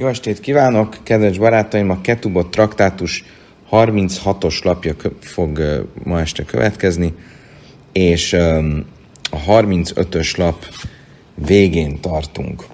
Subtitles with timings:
[0.00, 1.90] Jó estét kívánok, kedves barátaim!
[1.90, 3.24] A Ketubot traktátus
[3.70, 7.14] 36-os lapja fog ma este következni,
[7.92, 10.64] és a 35-ös lap
[11.34, 12.64] végén tartunk.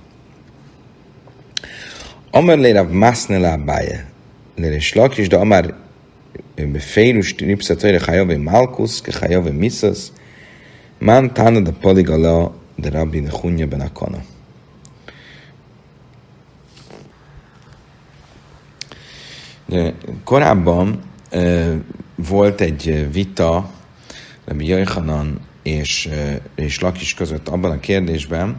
[2.30, 4.10] Amar lére masznelá báje,
[4.56, 5.74] lére slakis, de amar
[6.54, 10.12] befeirus nipsa toire chajove malkus, ke chajove misas,
[10.98, 14.24] man tána de poligala de rabbi nechunja ben akana.
[20.24, 21.02] Korábban
[22.14, 23.70] volt egy vita
[24.44, 26.08] Rabbi Jajhanan és,
[26.54, 28.56] és Lakis között abban a kérdésben,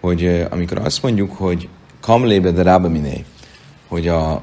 [0.00, 1.68] hogy amikor azt mondjuk, hogy
[2.00, 3.24] kamlébe de rába miné,
[3.88, 4.42] hogy a,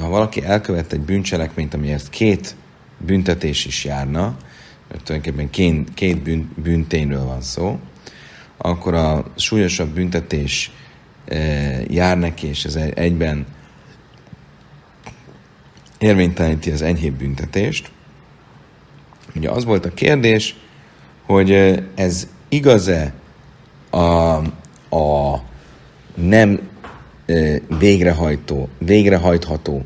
[0.00, 2.56] ha valaki elkövet egy bűncselekményt, amiért két
[2.98, 4.36] büntetés is járna,
[4.88, 6.22] mert tulajdonképpen két, két
[6.56, 7.78] bűn, van szó,
[8.56, 10.70] akkor a súlyosabb büntetés
[11.88, 13.46] jár neki, és ez egyben
[15.98, 17.90] érvényteleníti az enyhébb büntetést.
[19.34, 20.56] Ugye az volt a kérdés,
[21.22, 21.52] hogy
[21.94, 23.12] ez igaz-e
[23.90, 24.36] a,
[24.96, 25.42] a
[26.14, 26.60] nem
[27.78, 29.84] végrehajtó, végrehajtható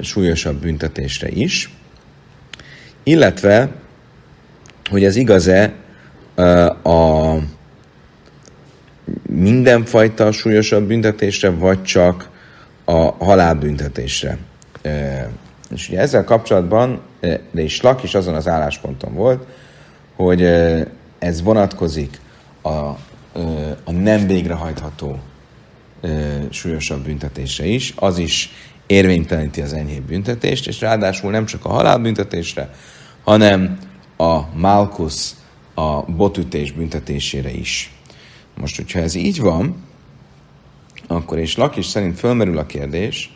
[0.00, 1.70] súlyosabb büntetésre is,
[3.02, 3.70] illetve,
[4.90, 5.72] hogy ez igaz-e
[6.82, 7.36] a
[9.28, 12.30] mindenfajta súlyosabb büntetésre, vagy csak
[12.84, 14.38] a halálbüntetésre.
[15.70, 17.00] És ugye ezzel kapcsolatban
[17.54, 19.46] is Lak is azon az állásponton volt,
[20.16, 20.42] hogy
[21.18, 22.20] ez vonatkozik
[22.62, 22.68] a,
[23.84, 25.18] a nem végrehajtható
[26.50, 28.50] súlyosabb büntetésre is, az is
[28.86, 32.70] érvényteleníti az enyhébb büntetést, és ráadásul nem csak a halálbüntetésre,
[33.24, 33.78] hanem
[34.16, 35.30] a Malkus,
[35.74, 37.92] a botütés büntetésére is.
[38.56, 39.76] Most, hogyha ez így van,
[41.06, 43.33] akkor és Lakis szerint fölmerül a kérdés,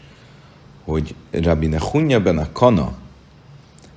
[0.89, 2.93] hogy Rabbi Nehunya ben a Kana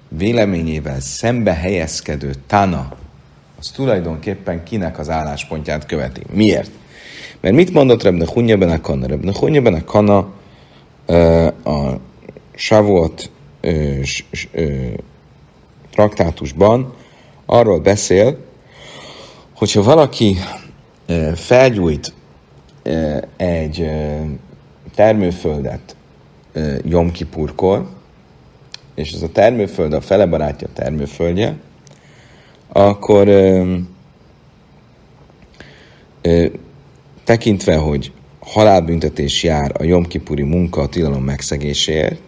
[0.08, 2.94] véleményével szembe helyezkedő Tana,
[3.60, 6.22] az tulajdonképpen kinek az álláspontját követi.
[6.32, 6.72] Miért?
[7.40, 9.08] Mert mit mondott Rabbi Nehunya ben a Kana?
[9.08, 10.18] Rabbi Nehunya ben a Kana
[11.64, 12.00] a
[12.56, 13.30] Savot
[15.92, 16.94] traktátusban
[17.46, 18.38] arról beszél,
[19.56, 20.38] hogyha valaki
[21.36, 22.14] felgyújt
[23.38, 23.92] egy
[24.96, 25.96] termőföldet
[26.84, 27.88] Jomkipurkor,
[28.96, 31.56] és ez a termőföld a fele barátja termőföldje,
[32.68, 33.76] akkor ö,
[36.22, 36.46] ö,
[37.24, 42.22] tekintve, hogy halálbüntetés jár a Jomkipuri munka a tilalom megszegéséért,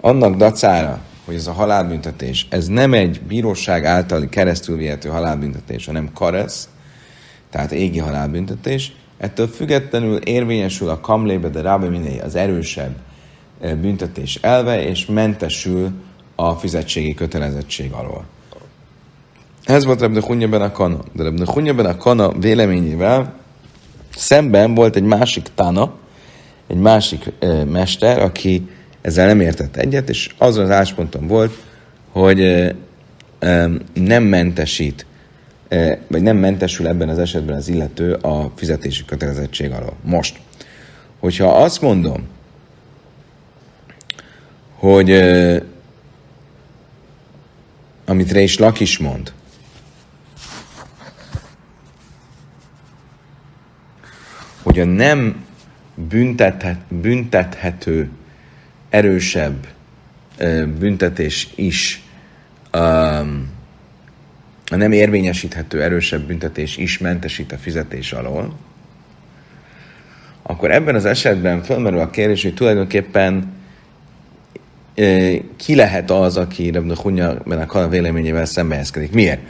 [0.00, 6.12] annak dacára, hogy ez a halálbüntetés, ez nem egy bíróság általi keresztül vihető halálbüntetés, hanem
[6.12, 6.68] karesz,
[7.50, 12.96] tehát égi halálbüntetés, ettől függetlenül érvényesül a kamlébe de rábe minél az erősebb
[13.60, 15.90] büntetés elve, és mentesül
[16.34, 18.24] a fizetségi kötelezettség alól.
[19.64, 20.98] Ez volt Rebne Hunyeben a kana.
[21.12, 23.34] De Rebne Hunyeben a kana véleményével
[24.16, 25.94] szemben volt egy másik tana,
[26.66, 28.68] egy másik e, mester, aki
[29.00, 31.54] ezzel nem értett egyet, és azon az állásponton volt,
[32.12, 32.74] hogy e,
[33.38, 35.06] e, nem mentesít,
[35.68, 39.96] e, vagy nem mentesül ebben az esetben az illető a fizetési kötelezettség alól.
[40.02, 40.40] Most,
[41.18, 42.26] hogyha azt mondom,
[44.86, 45.62] hogy uh,
[48.04, 49.32] amit Reis Lak is mond,
[54.62, 55.44] hogy a nem
[55.94, 58.10] büntethet, büntethető
[58.88, 59.66] erősebb
[60.38, 62.02] uh, büntetés is
[62.74, 63.48] um,
[64.70, 68.58] a nem érvényesíthető erősebb büntetés is mentesít a fizetés alól,
[70.42, 73.55] akkor ebben az esetben felmerül a kérdés, hogy tulajdonképpen
[75.56, 77.34] ki lehet az, aki Rebne Hunya
[77.68, 79.12] a véleményével szembehezkedik.
[79.12, 79.40] Miért?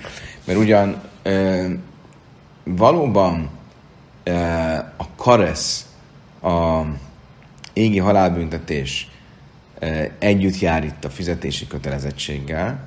[0.44, 1.02] Mert ugyan
[2.64, 3.50] valóban
[4.96, 5.86] a karesz,
[6.42, 6.80] a
[7.72, 9.10] égi halálbüntetés
[10.18, 12.78] együtt jár itt a fizetési kötelezettséggel,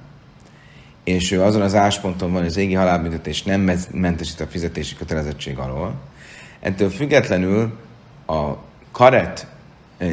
[1.04, 5.58] és ő azon az ásponton van, hogy az égi halálbüntetés nem mentesít a fizetési kötelezettség
[5.58, 5.94] alól.
[6.60, 7.78] Ettől függetlenül
[8.28, 8.54] a
[8.92, 9.48] karet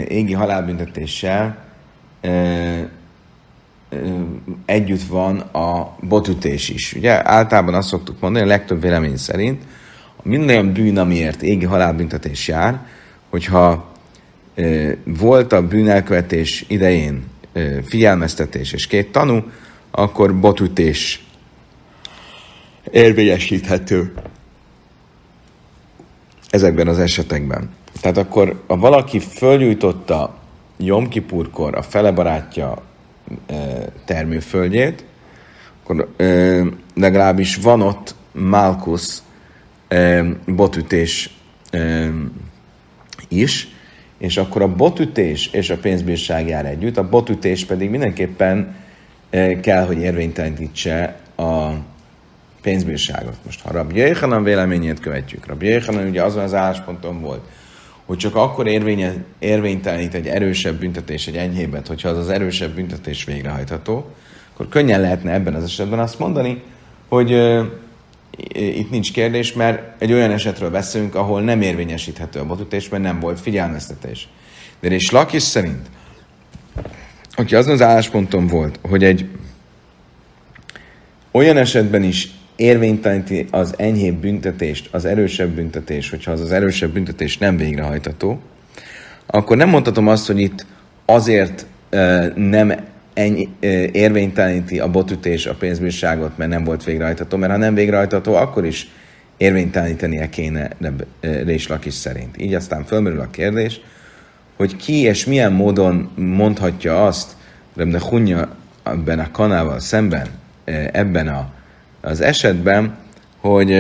[0.09, 1.65] égi halálbüntetéssel
[4.65, 6.93] együtt van a botütés is.
[6.93, 9.63] Ugye általában azt szoktuk mondani, a legtöbb vélemény szerint,
[10.23, 12.87] minden olyan bűn, amiért égi halálbüntetés jár,
[13.31, 13.95] hogyha
[15.05, 17.25] volt a bűnelkövetés idején
[17.85, 19.43] figyelmeztetés és két tanú,
[19.91, 21.25] akkor botütés
[22.91, 24.13] érvényesíthető
[26.51, 27.71] ezekben az esetekben.
[28.01, 30.37] tehát akkor a valaki fölgyújtotta
[30.79, 32.83] Jom Kipurkor a fele barátja
[34.05, 35.05] termőföldjét,
[35.83, 36.63] akkor e,
[36.95, 39.23] legalábbis van ott Malkusz
[39.89, 41.31] e, botütés
[41.71, 42.11] e,
[43.29, 43.69] is,
[44.19, 48.75] és akkor a botütés és a pénzbírság jár együtt, a botütés pedig mindenképpen
[49.31, 51.71] e, kell, hogy érvénytelenítse a
[52.63, 53.37] pénzbírságot.
[53.45, 57.45] Most ha Rabbi Jéhanan véleményét követjük, Rabbi Jéhanan ugye azon az állásponton volt,
[58.07, 63.25] hogy csak akkor érvénye, érvénytelenít egy erősebb büntetés egy enyhébet, hogyha az az erősebb büntetés
[63.25, 64.11] végrehajtható,
[64.53, 66.63] akkor könnyen lehetne ebben az esetben azt mondani,
[67.09, 67.67] hogy uh,
[68.55, 73.21] itt nincs kérdés, mert egy olyan esetről beszélünk, ahol nem érvényesíthető a botütés, mert nem
[73.21, 74.29] volt figyelmeztetés.
[74.81, 75.87] De és Lakis szerint,
[77.35, 79.29] aki azon az állásponton volt, hogy egy
[81.31, 87.39] olyan esetben is érvényteleníti az enyhébb büntetést, az erősebb büntetés, hogyha az az erősebb büntetés
[87.39, 88.41] nem végrehajtató,
[89.27, 90.67] akkor nem mondhatom azt, hogy itt
[91.05, 92.75] azért uh, nem
[93.15, 98.35] ennyi, uh, érvényteleníti a botütés a pénzbírságot, mert nem volt végrehajtató, mert ha nem végrehajtató,
[98.35, 98.89] akkor is
[99.37, 100.71] érvénytelenítenie kéne
[101.21, 102.41] Réslak is szerint.
[102.41, 103.81] Így aztán fölmerül a kérdés,
[104.57, 107.37] hogy ki és milyen módon mondhatja azt,
[107.75, 110.27] de Hunja ebben a kanával szemben,
[110.93, 111.53] ebben a
[112.07, 112.97] az esetben,
[113.41, 113.77] hogy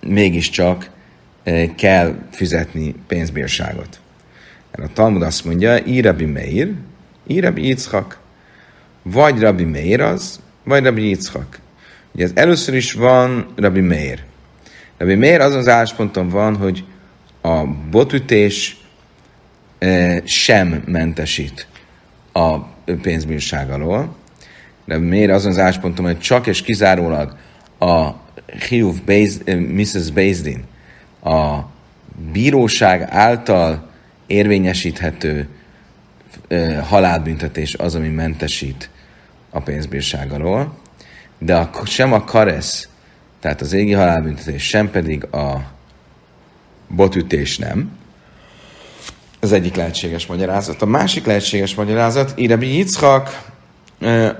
[0.00, 0.90] mégiscsak
[1.76, 4.00] kell fizetni pénzbírságot.
[4.76, 6.72] Mert a Talmud azt mondja, í Rabbi Meir,
[7.26, 8.18] í Rabbi Yitzchak.
[9.02, 11.58] Vagy Rabbi Meir az, vagy Rabbi Yitzchak.
[12.12, 14.22] Ugye ez először is van Rabbi Meir.
[14.98, 16.84] Rabbi Meir azon az állásponton van, hogy
[17.40, 18.80] a botütés
[20.24, 21.66] sem mentesít
[22.32, 22.58] a
[23.02, 24.16] pénzbírság alól,
[24.90, 27.36] de miért azon az álláspontom, hogy csak és kizárólag
[27.78, 28.10] a
[28.68, 30.10] Hiuv eh, Mrs.
[30.10, 30.64] Bezdin,
[31.22, 31.58] a
[32.32, 33.90] bíróság által
[34.26, 35.48] érvényesíthető
[36.50, 38.90] uh, halálbüntetés az, ami mentesít
[39.50, 40.78] a pénzbírság alól,
[41.38, 42.88] de a, sem a karesz,
[43.40, 45.70] tehát az égi halálbüntetés, sem pedig a
[46.88, 47.90] botütés nem.
[49.40, 50.82] Az egyik lehetséges magyarázat.
[50.82, 53.49] A másik lehetséges magyarázat, Irebi Yitzchak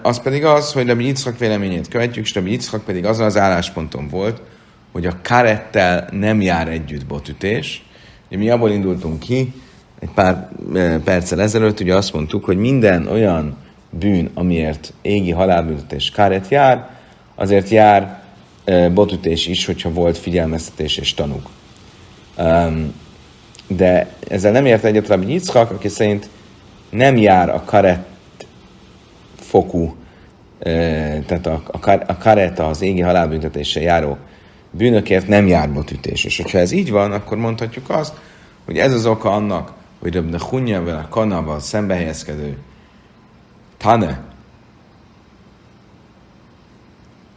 [0.03, 4.09] az pedig az, hogy Rabbi Yitzhak véleményét követjük, és Rabbi Yitzhak pedig azon az állásponton
[4.09, 4.41] volt,
[4.93, 7.85] hogy a karettel nem jár együtt botütés.
[8.29, 9.53] Ugye mi abból indultunk ki,
[10.01, 10.49] egy pár
[11.05, 13.57] perccel ezelőtt, ugye azt mondtuk, hogy minden olyan
[13.91, 16.89] bűn, amiért égi halálbüntetés karet jár,
[17.35, 18.23] azért jár
[18.93, 21.49] botütés is, hogyha volt figyelmeztetés és tanúk.
[23.67, 26.29] De ezzel nem ért egyet Rabbi Yitzhak, aki szerint
[26.91, 28.10] nem jár a karet
[29.51, 29.95] fokú,
[31.27, 34.19] tehát a, a, a kareta, az égi halálbüntetéssel járó
[34.71, 36.25] bűnökért nem jár botütés.
[36.25, 38.15] És hogyha ez így van, akkor mondhatjuk azt,
[38.65, 42.57] hogy ez az oka annak, hogy Rabbi Hunyan vele kanával szembehelyezkedő
[43.77, 44.29] Tane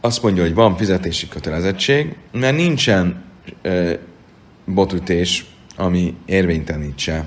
[0.00, 3.24] azt mondja, hogy van fizetési kötelezettség, mert nincsen
[3.62, 3.92] ö,
[4.64, 5.46] botütés,
[5.76, 7.24] ami érvénytelenítse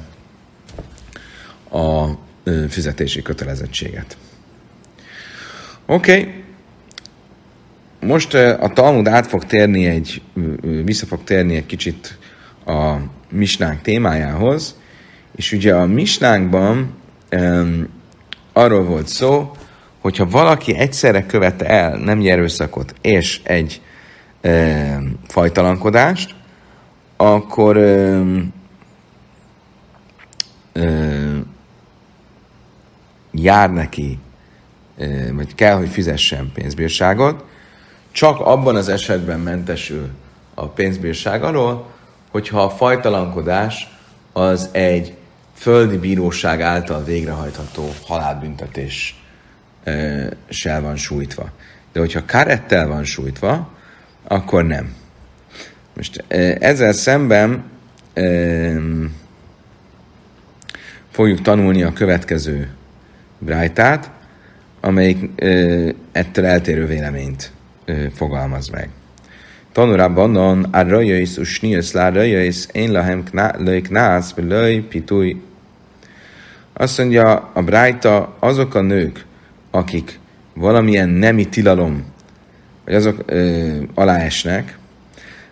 [1.71, 2.07] a
[2.43, 4.17] ö, fizetési kötelezettséget.
[5.89, 6.19] Oké.
[6.19, 6.33] Okay.
[7.99, 10.21] Most a Talmud át fog térni egy,
[10.83, 12.17] vissza fog térni egy kicsit
[12.65, 12.95] a
[13.29, 14.75] misnánk témájához,
[15.35, 16.93] és ugye a misnánkban
[17.31, 17.87] um,
[18.53, 19.51] arról volt szó,
[19.99, 23.81] hogyha valaki egyszerre követte el nem erőszakot és egy
[24.43, 26.35] um, fajtalankodást,
[27.17, 28.53] akkor um,
[30.75, 31.45] um,
[33.31, 34.19] jár neki
[35.31, 37.43] vagy kell, hogy fizessen pénzbírságot,
[38.11, 40.09] csak abban az esetben mentesül
[40.53, 41.95] a pénzbírság alól,
[42.31, 43.97] hogyha a fajtalankodás
[44.33, 45.13] az egy
[45.53, 51.49] földi bíróság által végrehajtható halálbüntetéssel van sújtva.
[51.91, 53.69] De hogyha karettel van sújtva,
[54.23, 54.93] akkor nem.
[55.95, 56.23] Most
[56.59, 57.63] ezzel szemben
[61.11, 62.69] fogjuk tanulni a következő
[63.39, 64.09] brájtát,
[64.87, 67.51] amelyik ö, ettől eltérő véleményt
[67.85, 68.89] ö, fogalmaz meg.
[69.71, 73.23] Tanulában non a rajöjsz usnius lá rajöjsz én lahem
[73.57, 75.41] löj knász, löj pitúj.
[76.73, 79.25] Azt mondja a Brájta, azok a nők,
[79.71, 80.19] akik
[80.53, 82.05] valamilyen nemi tilalom,
[82.85, 84.27] vagy azok ö, alá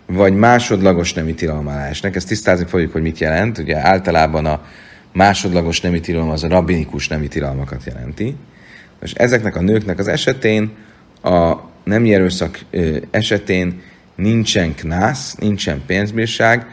[0.06, 1.88] vagy másodlagos nemi tilalom alá.
[1.88, 3.58] Ezt tisztázni fogjuk, hogy mit jelent.
[3.58, 4.64] Ugye általában a
[5.12, 8.36] másodlagos nemi tilalom az a rabbinikus nemi tilalmakat jelenti.
[9.02, 10.70] És ezeknek a nőknek az esetén,
[11.22, 12.64] a nem erőszak
[13.10, 13.82] esetén
[14.14, 16.66] nincsen knász, nincsen pénzbírság,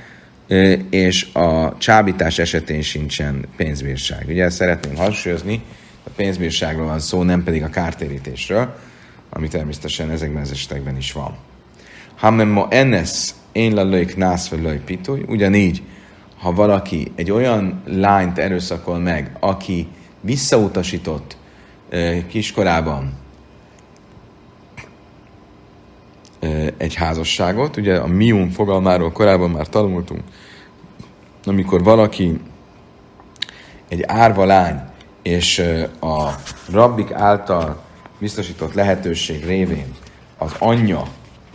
[0.90, 4.26] és a csábítás esetén sincsen pénzbírság.
[4.28, 5.62] Ugye ezt szeretném hangsúlyozni,
[6.04, 8.76] a pénzbírságról van szó, nem pedig a kártérítésről,
[9.30, 11.38] ami természetesen ezekben az esetekben is van.
[12.16, 15.82] Hamem ma ennes én la löjk nász vagy löjk pitúj, ugyanígy,
[16.38, 19.88] ha valaki egy olyan lányt erőszakol meg, aki
[20.22, 21.38] visszautasított
[22.28, 23.14] kiskorában
[26.78, 30.22] egy házasságot, ugye a mium fogalmáról korábban már tanultunk,
[31.46, 32.40] amikor valaki
[33.88, 34.82] egy árva lány,
[35.22, 35.64] és
[36.00, 36.30] a
[36.72, 37.82] rabbik által
[38.20, 39.96] biztosított lehetőség révén
[40.38, 41.04] az anyja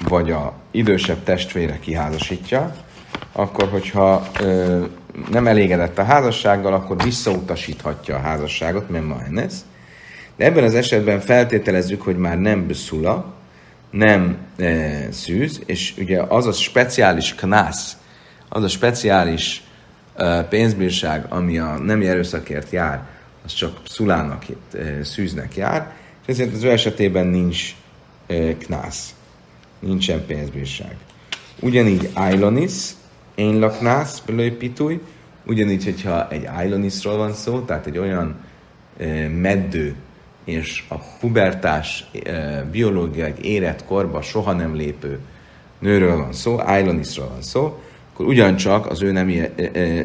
[0.08, 2.74] vagy a idősebb testvére kiházasítja,
[3.32, 4.84] akkor hogyha ö,
[5.30, 9.64] nem elégedett a házassággal, akkor visszautasíthatja a házasságot, mert ma ez.
[10.38, 13.34] De ebben az esetben feltételezzük, hogy már nem beszula,
[13.90, 17.96] nem e, szűz, és ugye az a speciális knász,
[18.48, 19.62] az a speciális
[20.16, 23.02] e, pénzbírság, ami a nem erőszakért jár,
[23.44, 25.92] az csak szulának, e, szűznek jár,
[26.22, 27.74] és ezért az ő esetében nincs
[28.26, 29.14] e, knász,
[29.78, 30.96] nincsen pénzbírság.
[31.60, 32.90] Ugyanígy Ailonis,
[33.34, 34.22] én laknász,
[34.58, 35.00] pitúj,
[35.46, 38.36] ugyanígy, hogyha egy Ailonisról van szó, tehát egy olyan
[38.98, 39.96] e, meddő,
[40.48, 42.10] és a pubertás
[42.70, 45.18] biológiai érett korba soha nem lépő
[45.78, 49.40] nőről van szó, Ailonisról van szó, akkor ugyancsak az ő nemi,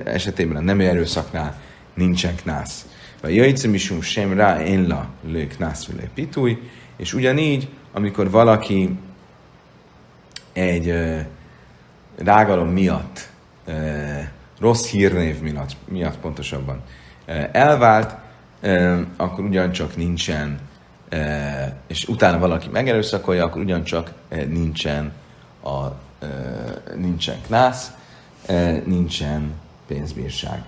[0.06, 1.62] esetében a nemi erőszaknál
[1.94, 2.86] nincsen knász.
[3.22, 6.58] A jöjjtszem sem rá én la lő knász pitúj,
[6.98, 8.98] és ugyanígy, amikor valaki
[10.54, 10.94] egy
[12.18, 13.30] rágalom miatt,
[14.60, 16.82] rossz hírnév miatt, miatt pontosabban
[17.52, 18.23] elvált,
[19.16, 20.60] akkor ugyancsak nincsen,
[21.88, 24.12] és utána valaki megerőszakolja, akkor ugyancsak
[24.48, 25.12] nincsen
[25.64, 25.88] a
[26.96, 27.92] nincsen knász,
[28.86, 29.52] nincsen
[29.88, 30.64] pénzbírság.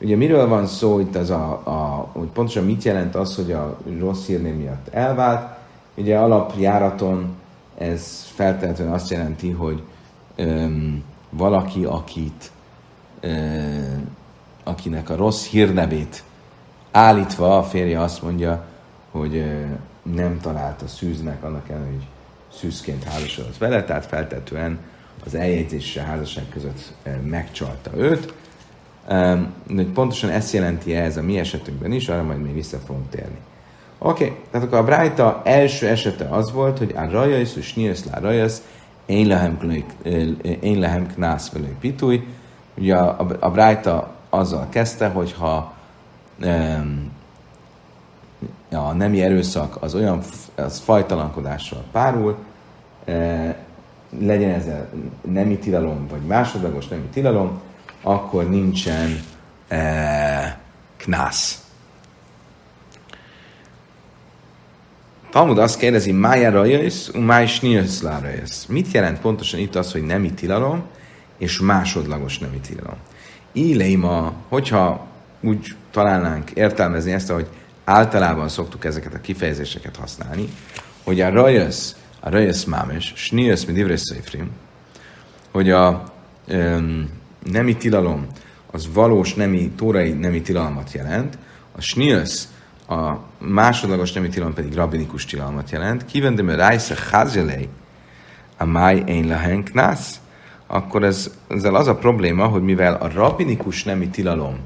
[0.00, 3.78] Ugye miről van szó itt az a, a, hogy pontosan mit jelent az, hogy a
[3.98, 5.56] rossz hírnév miatt elvált?
[5.94, 7.34] Ugye alapjáraton
[7.78, 9.82] ez feltétlenül azt jelenti, hogy
[10.36, 12.50] öm, valaki, akit,
[13.20, 14.08] öm,
[14.64, 16.22] akinek a rossz hírnevét
[16.90, 18.64] állítva a férje azt mondja,
[19.10, 19.44] hogy
[20.02, 22.06] nem találta szűznek, annak ellenére, hogy
[22.58, 24.78] szűzként házasodott vele, tehát feltetően
[25.24, 26.92] az eljegyzés és a házasság között
[27.24, 28.34] megcsalta őt.
[29.66, 33.38] De pontosan ezt jelenti ez a mi esetünkben is, arra majd még vissza fogunk térni.
[33.98, 34.36] Oké, okay.
[34.50, 38.52] tehát akkor a Brájta első esete az volt, hogy a rajais, és nyílsz lá rajais,
[39.06, 42.26] én lehem knász velő pitúj.
[42.74, 45.74] Ugye a, a, Brájta azzal kezdte, hogy ha
[48.70, 50.22] a nemi erőszak az olyan
[50.54, 52.36] az fajtalankodással párul,
[53.04, 53.56] e,
[54.18, 54.88] legyen ez a
[55.20, 57.60] nemi tilalom, vagy másodlagos nemi tilalom,
[58.02, 59.20] akkor nincsen
[59.68, 60.58] e,
[60.96, 61.60] knász.
[65.30, 68.66] Talmud azt kérdezi, mája rajöjsz, máj snijöjsz lárajöjsz.
[68.66, 70.82] Mit jelent pontosan itt az, hogy nemi tilalom,
[71.38, 72.96] és másodlagos nemi tilalom?
[73.52, 75.06] Íleima, hogyha
[75.40, 77.48] úgy találnánk értelmezni ezt, hogy
[77.84, 80.48] általában szoktuk ezeket a kifejezéseket használni,
[81.04, 84.12] hogy a rajösz, a rajösz mámes, snijösz, mint ivres
[85.52, 86.12] hogy a
[86.48, 87.10] um,
[87.52, 88.26] nemi tilalom
[88.70, 91.38] az valós nemi, tórai nemi tilalmat jelent,
[91.76, 92.48] a snijösz
[92.88, 96.04] a másodlagos nemi tilalom pedig rabinikus tilalmat jelent.
[96.04, 97.68] Kivendem a rájsze házelej,
[98.56, 99.64] a máj én lehen
[100.66, 104.58] akkor ez, ezzel az a probléma, hogy mivel a rabinikus nemi tilalom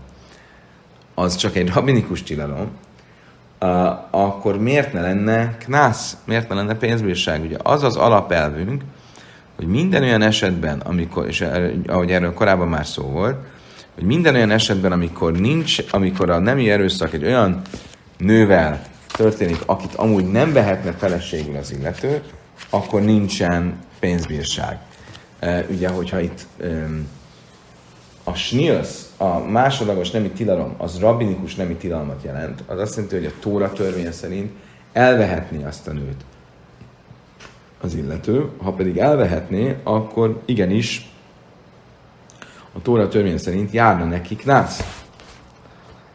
[1.15, 2.71] az csak egy rabinikus tilalom,
[3.61, 3.71] uh,
[4.11, 7.43] akkor miért ne lenne knász, miért ne lenne pénzbírság?
[7.43, 8.83] Ugye az az alapelvünk,
[9.57, 11.45] hogy minden olyan esetben, amikor, és
[11.87, 13.37] ahogy erről korábban már szó volt,
[13.95, 17.63] hogy minden olyan esetben, amikor nincs, amikor a nemi erőszak egy olyan
[18.19, 22.23] nővel történik, akit amúgy nem vehetne feleségül az illető,
[22.71, 24.79] akkor nincsen pénzbírság.
[25.69, 26.47] ugye, hogyha itt
[28.25, 33.27] a snilsz, a másodlagos nemi tilalom, az rabbinikus nemi tilalmat jelent, az azt jelenti, hogy
[33.27, 34.53] a Tóra törvény szerint
[34.93, 36.25] elvehetné azt a nőt
[37.81, 41.11] az illető, ha pedig elvehetné, akkor igenis
[42.73, 45.05] a Tóra törvény szerint járna neki knász.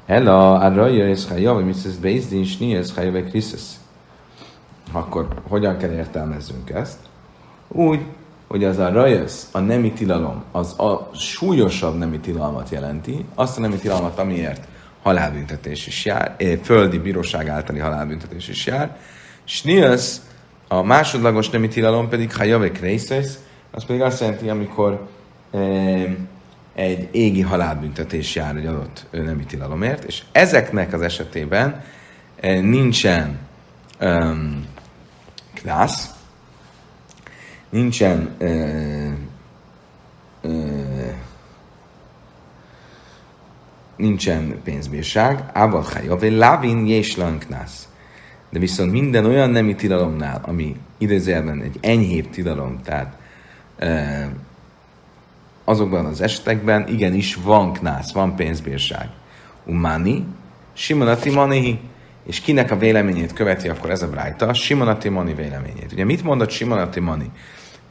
[0.05, 3.79] Ela, a raja és hajav, mit szesz beizdin, sni, ez hajav, kriszesz.
[4.91, 7.00] Akkor hogyan kell értelmezzünk ezt?
[7.67, 8.00] Úgy,
[8.55, 13.62] hogy az a rajasz, a nemi tilalom, az a súlyosabb nemi tilalmat jelenti, azt a
[13.62, 14.67] nemi tilalmat, amiért
[15.01, 18.97] halálbüntetés is jár, eh, földi bíróság általi halálbüntetés is jár.
[19.43, 20.21] Sniasz,
[20.67, 22.79] a másodlagos nemi tilalom pedig ha javek
[23.71, 25.07] az pedig azt jelenti, amikor
[25.51, 26.15] eh,
[26.75, 31.83] egy égi halálbüntetés jár egy adott nemi tilalomért, és ezeknek az esetében
[32.62, 33.39] nincsen
[34.01, 34.65] um,
[35.53, 36.14] klász,
[37.75, 39.12] nincsen uh,
[40.41, 41.13] uh,
[43.96, 45.86] nincsen pénzbírság, ával
[46.20, 47.88] vagy lávin jéslan knász.
[48.50, 53.17] De viszont minden olyan nemi tilalomnál, ami idézőjelben egy enyhébb tilalom, tehát
[53.79, 54.25] uh,
[55.63, 59.10] azokban az esetekben igenis van knász, van pénzbírság.
[59.65, 60.25] Umani,
[60.74, 61.79] Simonati Manihi,
[62.25, 64.53] és kinek a véleményét követi akkor ez a brájta?
[64.53, 65.91] Simonati Mani véleményét.
[65.91, 67.32] Ugye mit mondott Simonati Mani?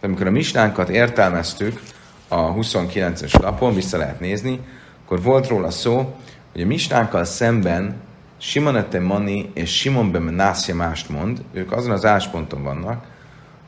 [0.05, 1.83] Amikor a misnánkat értelmeztük
[2.29, 4.61] a 29-es lapon, vissza lehet nézni,
[5.05, 6.17] akkor volt róla szó,
[6.53, 7.97] hogy a misnánkkal szemben
[8.39, 13.05] Simonete Mani és Simon Bemenászja mást mond, ők azon az állásponton vannak,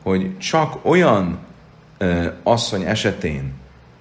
[0.03, 1.37] hogy csak olyan
[1.97, 3.53] ö, asszony esetén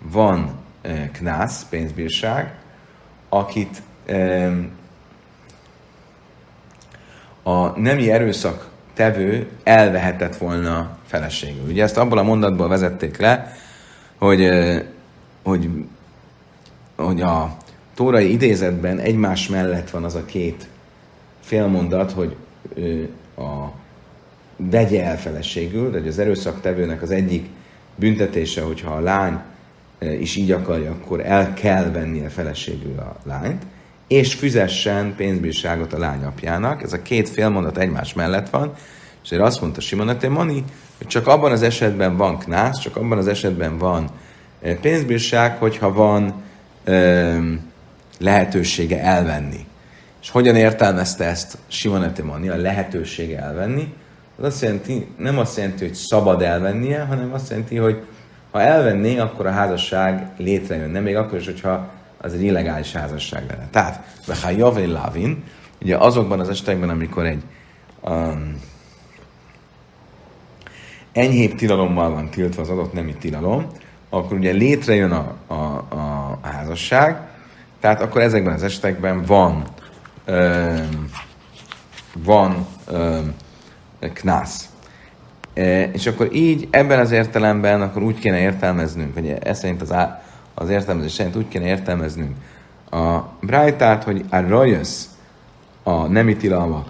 [0.02, 0.50] van
[0.82, 2.54] e, knász, pénzbírság,
[3.28, 4.50] akit e,
[7.42, 11.70] a nemi erőszak tevő elvehetett volna feleségül.
[11.70, 13.56] Ugye ezt abból a mondatból vezették le,
[14.18, 14.48] hogy,
[15.42, 15.68] hogy,
[16.96, 17.56] hogy a
[17.94, 20.68] tórai idézetben egymás mellett van az a két
[21.40, 22.36] félmondat, hogy
[23.36, 23.72] a
[24.56, 27.48] vegye el feleségül, de az erőszaktevőnek az egyik
[27.94, 29.38] büntetése, hogyha a lány
[30.20, 33.62] is így akarja, akkor el kell venni a feleségül a lányt,
[34.06, 36.82] és fizessen pénzbírságot a lány apjának.
[36.82, 38.74] Ez a két félmondat egymás mellett van,
[39.26, 40.64] és erre azt mondta Simon Mani,
[40.98, 44.10] hogy csak abban az esetben van knász, csak abban az esetben van
[44.80, 46.34] pénzbírság, hogyha van
[46.84, 47.36] ö,
[48.18, 49.66] lehetősége elvenni.
[50.22, 53.94] És hogyan értelmezte ezt Simon Mani, a lehetősége elvenni?
[54.38, 58.02] Az azt jelenti, nem azt jelenti, hogy szabad elvennie, hanem azt jelenti, hogy
[58.50, 63.68] ha elvenné, akkor a házasság létrejönne, még akkor is, hogyha az egy illegális házasság lenne.
[63.70, 64.04] Tehát,
[64.42, 65.44] ha javé lávin,
[65.82, 67.42] ugye azokban az esetekben, amikor egy
[68.00, 68.60] um,
[71.16, 73.66] enyhébb tilalommal van tiltva az adott nemi tilalom,
[74.10, 77.20] akkor ugye létrejön a, a, a, házasság,
[77.80, 79.64] tehát akkor ezekben az esetekben van
[80.26, 81.10] um,
[82.24, 83.34] van um,
[84.12, 84.68] knász.
[85.54, 89.92] E, és akkor így ebben az értelemben akkor úgy kéne értelmeznünk, vagy ez szerint az,
[89.92, 90.22] á,
[90.54, 92.36] az értelmezés szerint úgy kéne értelmeznünk
[92.90, 95.08] a Brájtát, hogy a rajösz,
[95.82, 96.84] a nemi tilalma,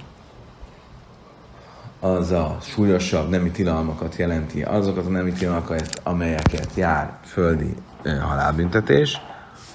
[2.13, 7.75] az a súlyosabb nemi tilalmakat jelenti, azokat a nemi tilalmakat, amelyeket jár földi
[8.21, 9.21] halálbüntetés.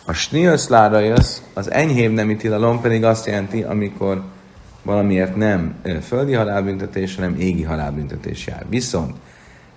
[0.06, 4.24] A sniöszlárajösz, az enyhébb nemi tilalom pedig azt jelenti, amikor
[4.84, 8.66] valamiért nem földi halálbüntetés, hanem égi halálbüntetés jár.
[8.70, 9.16] Viszont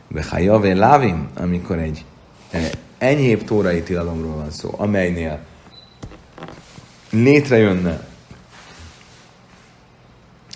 [0.09, 2.05] Bechajavé Lávim, amikor egy
[2.99, 5.38] enyhébb tórai tilalomról van szó, amelynél
[7.11, 8.07] létrejönne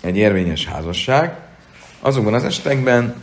[0.03, 1.48] egy érvényes házasság,
[1.99, 3.15] azokban az esetekben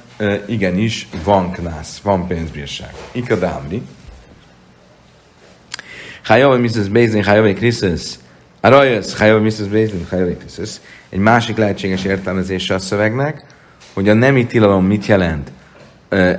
[0.46, 2.90] igenis van knász, van pénzbírság.
[3.12, 3.82] Ikadámri.
[6.22, 6.88] Chajavé Mrs.
[6.88, 8.14] Bézin, Chajavé Krisztus,
[8.60, 9.68] Arajas, Chajavé Mrs.
[9.68, 10.70] Bézin, Chajavé Krisztus.
[11.08, 13.44] Egy másik lehetséges értelmezése a szövegnek,
[13.94, 15.50] hogy a nemi tilalom mit jelent.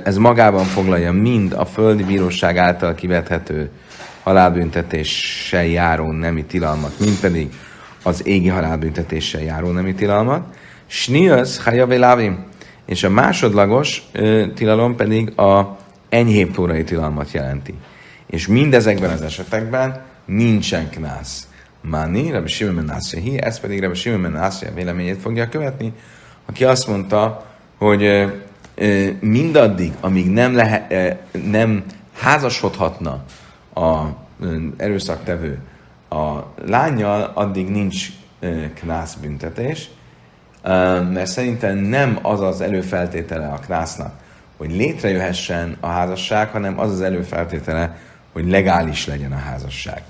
[0.04, 3.70] Ez magában foglalja mind a földi bíróság által kivethető
[4.22, 7.52] halálbüntetéssel járó nemi tilalmat, mind pedig
[8.02, 10.56] az égi halálbüntetéssel járó nemi tilalmat.
[10.90, 12.32] Sniös hajavé
[12.86, 15.76] és a másodlagos ö, tilalom pedig a
[16.08, 17.74] enyhébb tórai tilalmat jelenti.
[18.26, 21.48] És mindezekben az esetekben nincsen knász.
[21.80, 25.92] Mani, Rabbi Shimon Menassia hi, ez pedig Rabbi Shimon Menassia véleményét fogja követni,
[26.46, 27.46] aki azt mondta,
[27.78, 28.32] hogy e,
[29.20, 33.24] mindaddig, amíg nem, lehet, e, nem házasodhatna
[33.74, 34.04] a
[34.76, 35.58] erőszaktevő
[36.08, 38.06] a lányjal, addig nincs
[38.74, 39.88] knász büntetés,
[41.12, 44.12] mert szerintem nem az az előfeltétele a knásznak,
[44.56, 47.96] hogy létrejöhessen a házasság, hanem az az előfeltétele,
[48.32, 50.02] hogy legális legyen a házasság.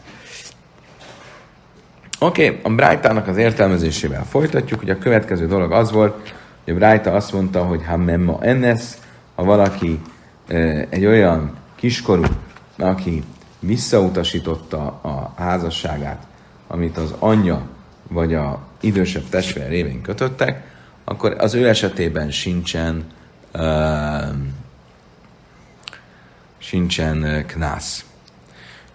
[2.20, 6.34] Oké, okay, a Brájtának az értelmezésével folytatjuk, hogy a következő dolog az volt,
[6.64, 8.82] hogy a Brájta azt mondta, hogy ha memma ennes,
[9.34, 10.00] ha valaki
[10.88, 12.22] egy olyan kiskorú,
[12.78, 13.22] aki
[13.60, 16.26] visszautasította a házasságát,
[16.66, 17.66] amit az anyja
[18.08, 20.62] vagy a idősebb testvér révén kötöttek,
[21.04, 23.06] akkor az ő esetében sincsen
[23.54, 24.28] uh,
[26.58, 28.04] sincsen knász.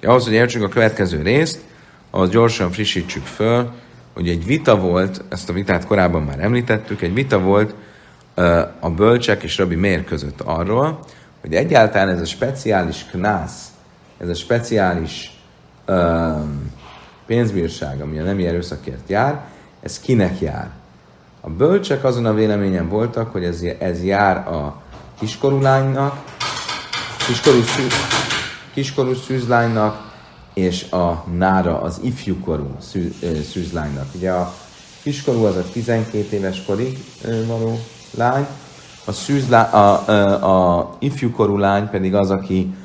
[0.02, 1.60] Ahhoz, hogy értsük a következő részt,
[2.10, 3.72] ahhoz gyorsan frissítsük föl,
[4.14, 7.74] hogy egy vita volt, ezt a vitát korábban már említettük, egy vita volt
[8.80, 11.00] a bölcsek és Rabbi Mér között arról,
[11.42, 13.68] hogy egyáltalán ez a speciális knász,
[14.18, 15.42] ez a speciális
[15.88, 16.72] um,
[17.26, 19.46] pénzbírság, ami a nemi erőszakért jár,
[19.84, 20.70] ez kinek jár?
[21.42, 24.82] A bölcsek azon a véleményen voltak, hogy ez, ez jár a
[25.20, 26.24] kiskorú lánynak,
[27.28, 27.88] kiskorú, szű,
[28.74, 30.12] kiskorú szűzlánynak,
[30.54, 33.14] és a nára az ifjúkorú szű,
[33.52, 34.08] szűzlánynak.
[34.16, 34.54] Ugye a
[35.02, 36.98] kiskorú az a 12 éves korig
[37.48, 37.80] való
[38.12, 38.48] lány,
[39.06, 42.76] a, szűzlá, a, a, a ifjúkorú lány pedig az, aki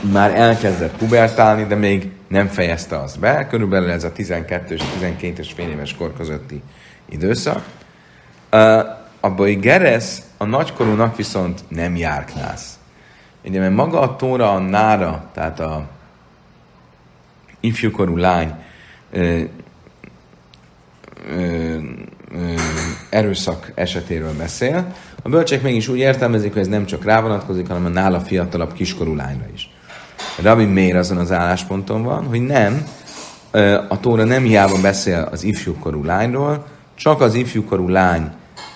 [0.00, 3.46] már elkezdett pubertálni, de még nem fejezte azt be.
[3.46, 6.62] Körülbelül ez a 12 és 12 és fél éves kor közötti
[7.08, 7.64] időszak.
[8.52, 8.78] Uh,
[9.20, 9.30] a
[9.60, 12.78] Geresz a nagykorúnak viszont nem jár knász.
[13.44, 15.86] Ugye, mert maga a tóra, a nára, tehát a
[17.60, 18.54] ifjúkorú lány
[19.10, 19.40] ö,
[21.28, 21.78] ö,
[22.32, 22.54] ö,
[23.10, 24.94] erőszak esetéről beszél.
[25.22, 28.72] A bölcsek mégis úgy értelmezik, hogy ez nem csak rá vonatkozik, hanem a nála fiatalabb
[28.72, 29.75] kiskorú lányra is.
[30.42, 32.86] Rabbi miért azon az állásponton van, hogy nem,
[33.88, 38.30] a Tóra nem hiába beszél az ifjúkorú lányról, csak az ifjúkorú lány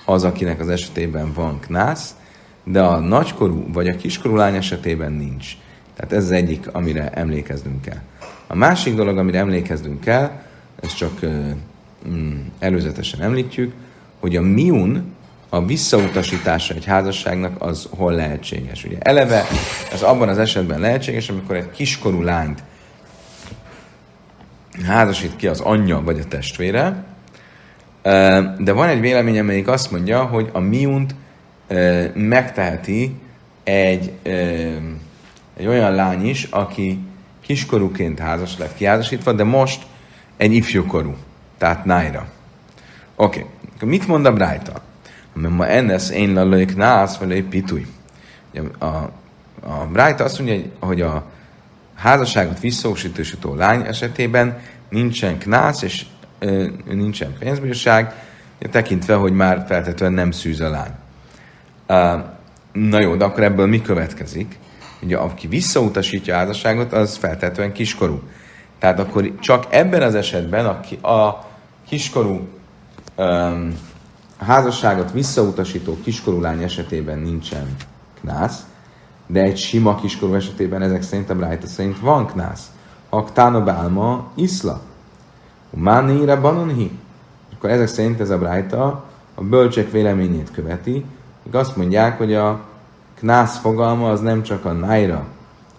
[0.04, 2.14] az, akinek az esetében van knász,
[2.64, 5.56] de a nagykorú vagy a kiskorú lány esetében nincs.
[5.96, 8.00] Tehát ez az egyik, amire emlékeznünk kell.
[8.46, 10.30] A másik dolog, amire emlékeznünk kell,
[10.82, 11.20] ezt csak
[12.08, 13.72] mm, előzetesen említjük,
[14.20, 15.14] hogy a miun,
[15.52, 18.84] a visszautasítása egy házasságnak az hol lehetséges.
[18.84, 19.44] Ugye eleve
[19.92, 22.62] ez abban az esetben lehetséges, amikor egy kiskorú lányt
[24.86, 27.04] házasít ki az anyja vagy a testvére,
[28.58, 31.14] de van egy vélemény, amelyik azt mondja, hogy a miunt
[32.14, 33.14] megteheti
[33.64, 34.12] egy,
[35.56, 36.98] egy olyan lány is, aki
[37.40, 39.86] kiskorúként házas lett kiházasítva, de most
[40.36, 41.14] egy ifjúkorú,
[41.58, 42.28] tehát nájra.
[43.16, 43.88] Oké, okay.
[43.88, 44.82] mit mond a Brájta?
[45.32, 47.86] Mert ma ennes én lalők nász, vagy pitúj.
[48.78, 51.24] A, a Brájta azt mondja, hogy a
[51.94, 56.06] házasságot visszaosítősító lány esetében nincsen knász, és
[56.38, 58.14] ö, nincsen pénzbírság,
[58.70, 60.92] tekintve, hogy már feltétlenül nem szűz a lány.
[62.72, 64.58] Na jó, de akkor ebből mi következik?
[65.02, 68.22] Ugye, aki visszautasítja a házasságot, az feltétlenül kiskorú.
[68.78, 71.48] Tehát akkor csak ebben az esetben a, a
[71.88, 72.48] kiskorú
[73.16, 73.74] um,
[74.44, 77.76] házasságot visszautasító kiskorú lány esetében nincsen
[78.20, 78.66] knász,
[79.26, 82.70] de egy sima kiskorú esetében ezek szerint a Brájta szerint van knász.
[83.08, 84.80] Aktána bálma iszla.
[85.70, 86.98] Mánére banonhi.
[87.54, 91.04] Akkor ezek szerint ez a Brájta a bölcsek véleményét követi,
[91.52, 92.60] azt mondják, hogy a
[93.14, 95.26] knász fogalma az nem csak a nájra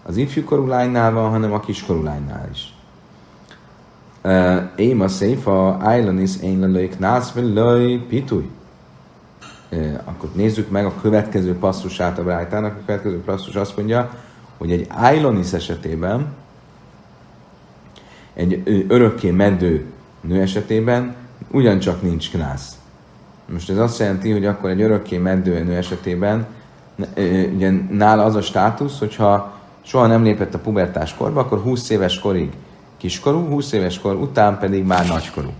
[0.02, 2.74] az ifjúkorú lánynál van, hanem a kiskorú lánynál is.
[4.76, 8.50] Én a széfa, ájlanis én lelőj knász, lőj pitúj.
[10.04, 12.76] Akkor nézzük meg a következő passzusát a Brájtának.
[12.76, 14.10] A következő passzus azt mondja,
[14.58, 16.26] hogy egy ájlanis esetében,
[18.34, 19.84] egy örökké meddő
[20.20, 21.14] nő esetében
[21.50, 22.78] ugyancsak nincs knász.
[23.52, 26.46] Most ez azt jelenti, hogy akkor egy örökké meddő nő esetében
[27.54, 32.18] ugye nála az a státusz, hogyha soha nem lépett a pubertás korba, akkor 20 éves
[32.18, 32.52] korig
[33.02, 35.52] kiskorú, 20 éves kor után pedig már nagykorú.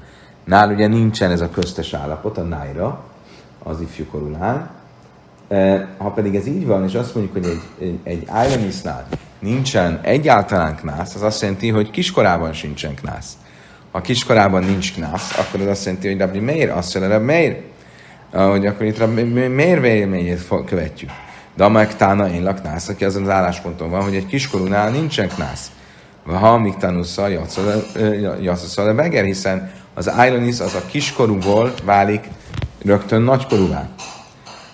[0.44, 3.04] Nál ugye nincsen ez a köztes állapot, a nájra,
[3.62, 4.70] az ifjúkorulán.
[5.98, 7.62] Ha pedig ez így van, és azt mondjuk, hogy egy,
[8.04, 13.32] egy, egy Ironisnál nincsen egyáltalán knász, az azt jelenti, hogy kiskorában sincsen knász.
[13.90, 17.62] Ha kiskorában nincs knász, akkor az azt jelenti, hogy Rabbi Meir, azt jelenti, hogy Meir,
[18.30, 21.10] hogy akkor itt miért véleményét követjük.
[21.54, 25.70] De amelyek tána én laknász, aki azon az állásponton van, hogy egy kiskorúnál nincsen knász.
[26.24, 27.28] Ha amíg tanulsz a
[28.88, 32.28] a beger, hiszen az Ailonis az a kiskorúból válik
[32.84, 33.88] rögtön nagykorúvá.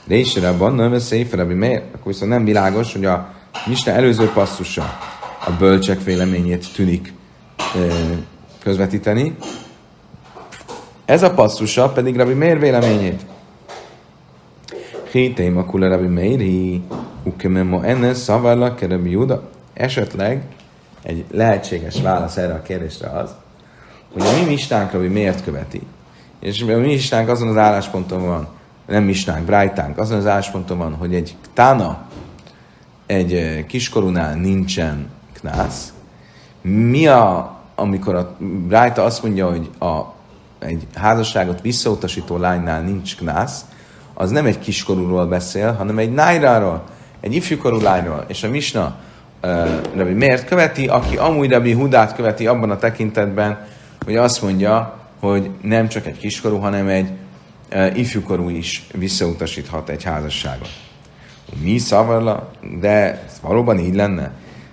[0.04, 0.92] De is abban nem
[1.40, 1.94] ami miért?
[1.94, 3.34] Akkor viszont nem világos, hogy a
[3.66, 4.98] Misna előző passzusa
[5.46, 7.12] a bölcsek véleményét tűnik
[8.62, 9.36] közvetíteni.
[11.04, 13.20] Ez a passzusa pedig Rabbi Meir véleményét.
[15.10, 16.82] Héteim a kula Rabbi Meiri,
[17.22, 19.50] ukememo enne szavarla Rabbi Juda.
[19.74, 20.42] Esetleg
[21.08, 23.30] egy lehetséges válasz erre a kérdésre az,
[24.12, 25.82] hogy a mi mistánk Rabbi miért követi.
[26.40, 28.48] És a mi mistánk azon az állásponton van,
[28.86, 32.06] nem mistánk, brájtánk, azon az állásponton van, hogy egy tána,
[33.06, 35.92] egy kiskorunál nincsen knász.
[36.62, 40.00] Mi a, amikor a Brájta azt mondja, hogy a,
[40.58, 43.64] egy házasságot visszautasító lánynál nincs knász,
[44.14, 46.82] az nem egy kiskorúról beszél, hanem egy nájráról,
[47.20, 48.24] egy ifjúkorú lányról.
[48.26, 48.96] És a Misna
[49.96, 53.66] Rabbi miért követi, aki amúgy Rabbi Hudát követi abban a tekintetben,
[54.04, 57.08] hogy azt mondja, hogy nem csak egy kiskorú, hanem egy
[57.94, 60.70] ifjúkorú is visszautasíthat egy házasságot.
[61.62, 62.50] Mi szavarla?
[62.80, 64.30] De ez valóban így lenne?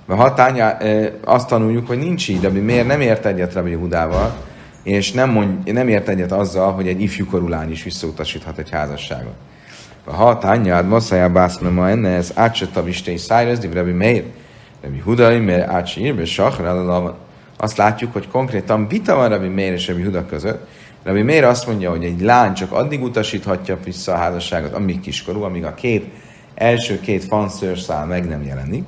[0.08, 0.78] Ha tánya,
[1.24, 4.36] azt tanuljuk, hogy nincs így, de miért nem ért egyet Rabbi Hudával,
[4.84, 9.34] és nem, mond, nem ért egyet azzal, hogy egy ifjúkorú lány is visszautasíthat egy házasságot.
[10.06, 14.24] Ha tányád, masszájá bászna ma enne, ez átsett a vistény szájrez, de Rabbi Meir,
[14.86, 17.18] Rabbi Hudai, mert átsírbe, sahra,
[17.58, 20.68] azt látjuk, hogy konkrétan vita van Rabbi Meir és Rabbi Huda között.
[21.04, 25.42] Rabbi Meir azt mondja, hogy egy lány csak addig utasíthatja vissza a házasságot, amíg kiskorú,
[25.42, 26.06] amíg a két
[26.56, 28.84] első két fanszőrszál meg nem jelenik.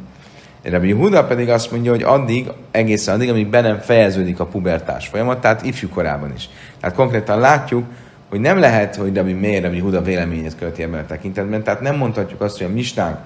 [0.63, 5.07] Rabbi Huda pedig azt mondja, hogy addig, egészen addig, amíg be nem fejeződik a pubertás
[5.07, 6.49] folyamat, tehát ifjú korában is.
[6.79, 7.85] Tehát konkrétan látjuk,
[8.29, 11.95] hogy nem lehet, hogy Rabbi miért Rabbi Huda véleményét követi ebben a tekintetben, tehát nem
[11.95, 13.17] mondhatjuk azt, hogy a mistánk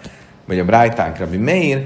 [0.45, 1.85] vagy a brájtánk Rabbi Meir,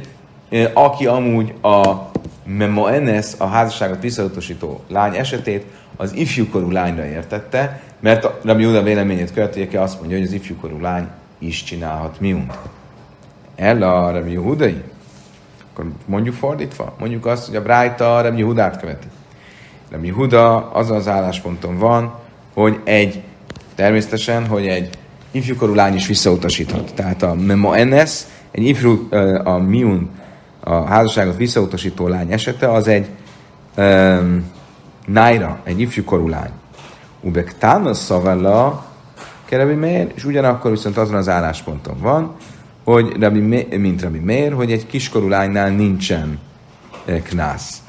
[0.74, 2.12] aki amúgy a
[2.46, 5.66] Memoenes, a házasságot visszautasító lány esetét
[5.96, 10.80] az ifjúkorú lányra értette, mert Rabbi Huda véleményét követi, aki azt mondja, hogy az ifjúkorú
[10.80, 12.58] lány is csinálhat miunt.
[13.56, 14.82] El a Rabbi Hudai,
[15.72, 19.08] akkor mondjuk fordítva, mondjuk azt, hogy a Brájta Rabbi Hudát követi.
[19.92, 22.14] Rabbi Huda az az állásponton van,
[22.54, 23.22] hogy egy,
[23.76, 24.90] természetesen, hogy egy
[25.32, 26.94] ifjúkorú lány is visszautasíthat.
[26.94, 29.08] Tehát a Memo Enes, egy ifjú,
[29.44, 30.10] a Miun,
[30.68, 33.08] a házasságot visszautasító lány esete, az egy
[33.78, 34.52] um,
[35.06, 36.52] Naira, egy ifjúkorú lány.
[37.22, 38.86] Ubek Tánasz szavella,
[39.46, 42.36] Kerebi és ugyanakkor viszont azon az állásponton van,
[42.84, 43.40] hogy Rabbi,
[43.78, 46.40] mint Rabbi Mér, hogy egy kiskorú lánynál nincsen
[47.06, 47.82] eh, knász.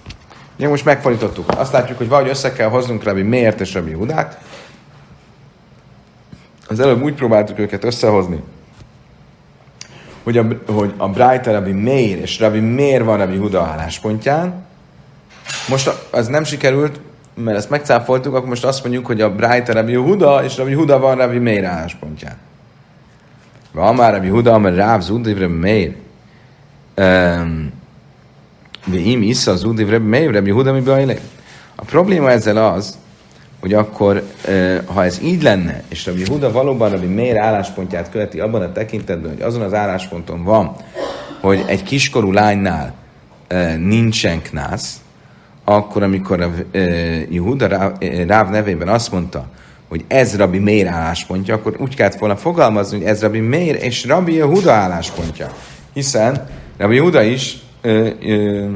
[0.58, 1.48] Ugye most megfordítottuk.
[1.56, 4.40] Azt látjuk, hogy valahogy össze kell hoznunk Rabbi Mért és Rabbi Hudát.
[6.68, 8.42] Az előbb úgy próbáltuk őket összehozni,
[10.26, 14.64] hogy a, hogy a Brájta Rabbi Meir és Rabbi Mér van Rabbi Huda álláspontján.
[15.68, 17.00] Most az nem sikerült,
[17.34, 20.98] mert ezt megcáfoltuk, akkor most azt mondjuk, hogy a Brájta Rabbi Huda és Rabbi Huda
[20.98, 22.36] van Rabbi Meir álláspontján.
[23.72, 25.94] Van már Rabbi Huda, mert Ráv Zudivre Meir.
[28.84, 30.82] De im issza az Zudivre Meir, Rabbi Huda mi.
[31.74, 32.98] A probléma ezzel az,
[33.60, 34.22] hogy akkor,
[34.84, 39.30] ha ez így lenne, és Rabbi Huda valóban Rabbi Meir álláspontját követi abban a tekintetben,
[39.30, 40.76] hogy azon az állásponton van,
[41.40, 42.94] hogy egy kiskorú lánynál
[43.78, 45.00] nincsen knász,
[45.64, 46.52] akkor, amikor a
[47.28, 49.46] Jehuda Ráv nevében azt mondta,
[49.88, 54.04] hogy ez Rabbi Meir álláspontja, akkor úgy kellett volna fogalmazni, hogy ez Rabbi Meir és
[54.04, 55.50] Rabbi Yehuda álláspontja.
[55.92, 58.68] Hiszen Rabbi Yehuda is ö, ö,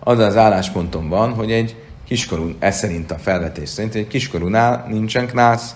[0.00, 5.26] az az állásponton van, hogy egy kiskorú, ez szerint a felvetés szerint, egy kiskorúnál nincsen
[5.26, 5.74] knász.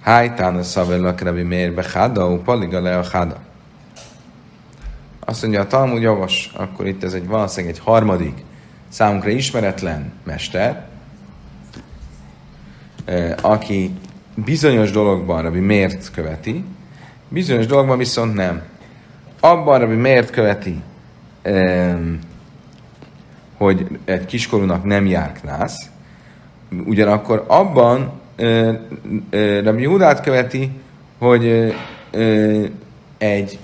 [0.00, 3.36] Hájtán a szavellak Rabbi Meir bechada, u paliga le a hada.
[5.20, 8.44] Azt mondja a Talmud javas, akkor itt ez egy valószínűleg egy harmadik
[8.88, 10.86] számunkra ismeretlen mester,
[13.42, 13.94] aki
[14.34, 16.64] bizonyos dologban Rabbi miért követi,
[17.28, 18.62] bizonyos dologban viszont nem.
[19.40, 20.82] Abban Rabbi miért követi,
[23.62, 25.90] hogy egy kiskorúnak nem jár knász,
[26.84, 28.20] ugyanakkor abban
[29.62, 30.70] Rabbi Hudát követi,
[31.18, 31.74] hogy
[33.18, 33.58] egy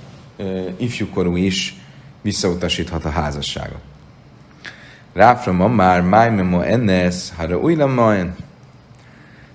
[0.76, 1.76] ifjúkorú is
[2.22, 3.80] visszautasíthat a házasságot.
[5.12, 8.26] Ráfra már májmemo ennes, ha újra majd,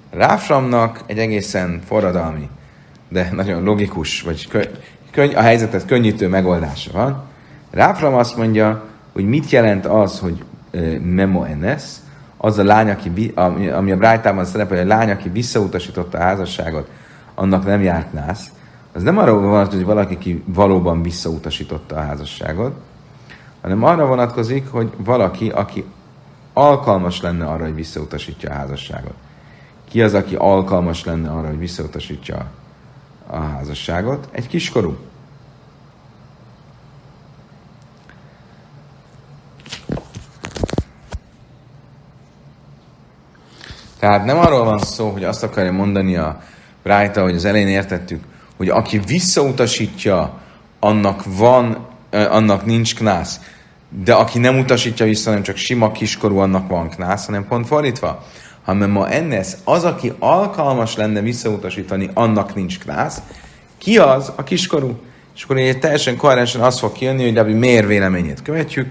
[0.09, 2.49] Ráframnak egy egészen forradalmi,
[3.09, 4.47] de nagyon logikus, vagy
[5.11, 7.23] könny, a helyzetet könnyítő megoldása van.
[7.71, 10.43] Ráfram azt mondja, hogy mit jelent az, hogy
[11.01, 11.83] memo enes,
[12.37, 13.33] az a lány, aki,
[13.73, 16.89] ami a Brájtában szerepel, hogy a lány, aki visszautasította a házasságot,
[17.35, 18.51] annak nem járt nász.
[18.93, 22.75] Az nem arra van, hogy valaki, aki valóban visszautasította a házasságot,
[23.61, 25.85] hanem arra vonatkozik, hogy valaki, aki
[26.53, 29.13] alkalmas lenne arra, hogy visszautasítja a házasságot.
[29.89, 32.45] Ki az, aki alkalmas lenne arra, hogy visszautasítsa
[33.27, 34.27] a házasságot?
[34.31, 34.97] Egy kiskorú.
[44.03, 46.41] Tehát nem arról van szó, hogy azt akarja mondani a
[46.83, 48.23] Rájta, hogy az elején értettük,
[48.57, 50.39] hogy aki visszautasítja,
[50.79, 53.39] annak van, annak nincs knász,
[54.03, 58.23] de aki nem utasítja vissza, hanem csak sima kiskorú, annak van knász, hanem pont fordítva
[58.63, 63.21] hanem ma ennes, az, aki alkalmas lenne visszautasítani, annak nincs knász.
[63.77, 64.31] Ki az?
[64.35, 64.99] A kiskorú.
[65.35, 68.87] És akkor egy teljesen koherensen az fog kijönni, hogy Rabbi miért véleményét követjük.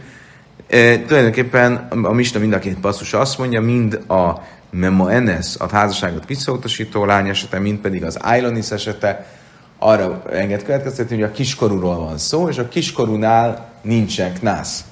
[0.69, 4.43] E, tulajdonképpen a Mista mind a két passzus azt mondja, mind a
[4.75, 9.27] Memo Enes, a házasságot visszautasító lány esete, mind pedig az Ailonis esete,
[9.79, 14.85] arra enged következtetni, hogy a kiskorúról van szó, és a kiskorúnál nincsen knász.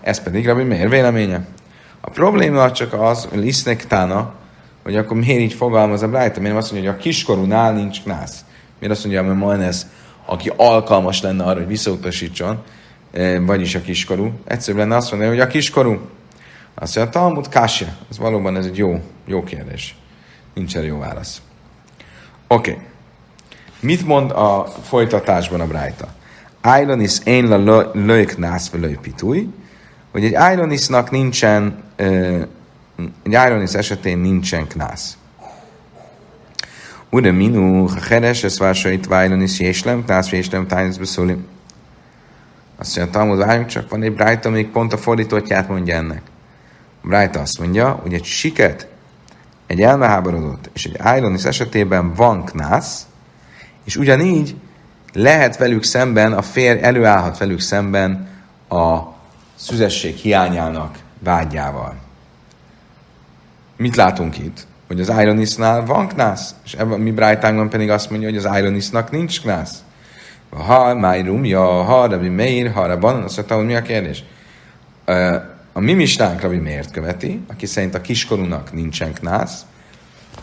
[0.00, 1.46] Ez pedig Rabbi miért véleménye?
[2.00, 4.34] A probléma csak az, hogy lisznek tána,
[4.82, 8.44] hogy akkor miért így fogalmaz a Brájta, miért azt mondja, hogy a kiskorúnál nincs knász.
[8.78, 9.86] Miért azt mondja, hogy ez,
[10.26, 12.62] aki alkalmas lenne arra, hogy visszautasítson,
[13.40, 14.32] vagyis a kiskorú.
[14.44, 15.98] Egyszerűbb lenne azt mondani, hogy a kiskorú.
[16.80, 17.96] Azt mondja, a Talmud kásja.
[18.10, 19.96] Ez valóban ez egy jó, jó kérdés.
[20.54, 21.42] Nincs erre jó válasz.
[22.46, 22.70] Oké.
[22.70, 22.82] Okay.
[23.80, 26.08] Mit mond a folytatásban a Brájta?
[26.60, 29.48] Ailonis én la lők nász pitúj,
[30.12, 31.82] hogy egy Ailonisnak nincsen,
[33.22, 35.16] egy Ailonis esetén nincsen knász.
[37.10, 41.46] Ure minu, ha heres, ez vársait Ailonis jéslem, knász jéslem, tájnesz beszólim.
[42.76, 46.22] Azt mondja, Talmud, várjunk csak, van egy Brájta, még pont a fordítottját mondja ennek.
[47.08, 48.88] Brájta azt mondja, hogy egy siket,
[49.66, 53.06] egy elmeháborodott, és egy Ailonis esetében van knász,
[53.84, 54.56] és ugyanígy
[55.12, 58.28] lehet velük szemben, a férj előállhat velük szemben
[58.68, 58.98] a
[59.54, 61.94] szüzesség hiányának vágyával.
[63.76, 64.66] Mit látunk itt?
[64.86, 69.10] Hogy az Ironisnál van knász, és ebben mi Brájtánkban pedig azt mondja, hogy az Ironisnak
[69.10, 69.82] nincs knász.
[70.50, 74.24] Ha májrum, ja, ha Rabbi Meir, ha Rabban, azt mondta, hogy mi a kérdés?
[75.78, 79.66] A mi mistánk Rabbi Meir követi, aki szerint a kiskorúnak nincsen knász,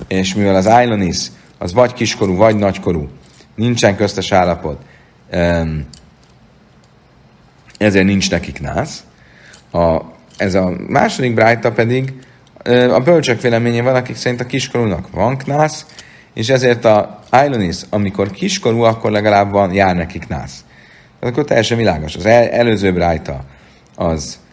[0.07, 3.09] és mivel az Ironis az vagy kiskorú, vagy nagykorú,
[3.55, 4.81] nincsen köztes állapot,
[7.77, 9.03] ezért nincs nekik nász.
[9.71, 10.01] A,
[10.37, 12.13] ez a második brájta pedig
[12.89, 15.85] a bölcsök véleményén van, akik szerint a kiskorúnak van knász,
[16.33, 20.65] és ezért a Ailonis, amikor kiskorú, akkor legalább van, jár nekik nász.
[21.19, 22.15] Tehát akkor teljesen világos.
[22.15, 23.45] Az el, előző brájta
[23.95, 24.43] az,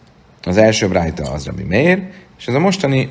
[0.43, 3.09] az első brájta az Rabbi Meir, és ez a mostani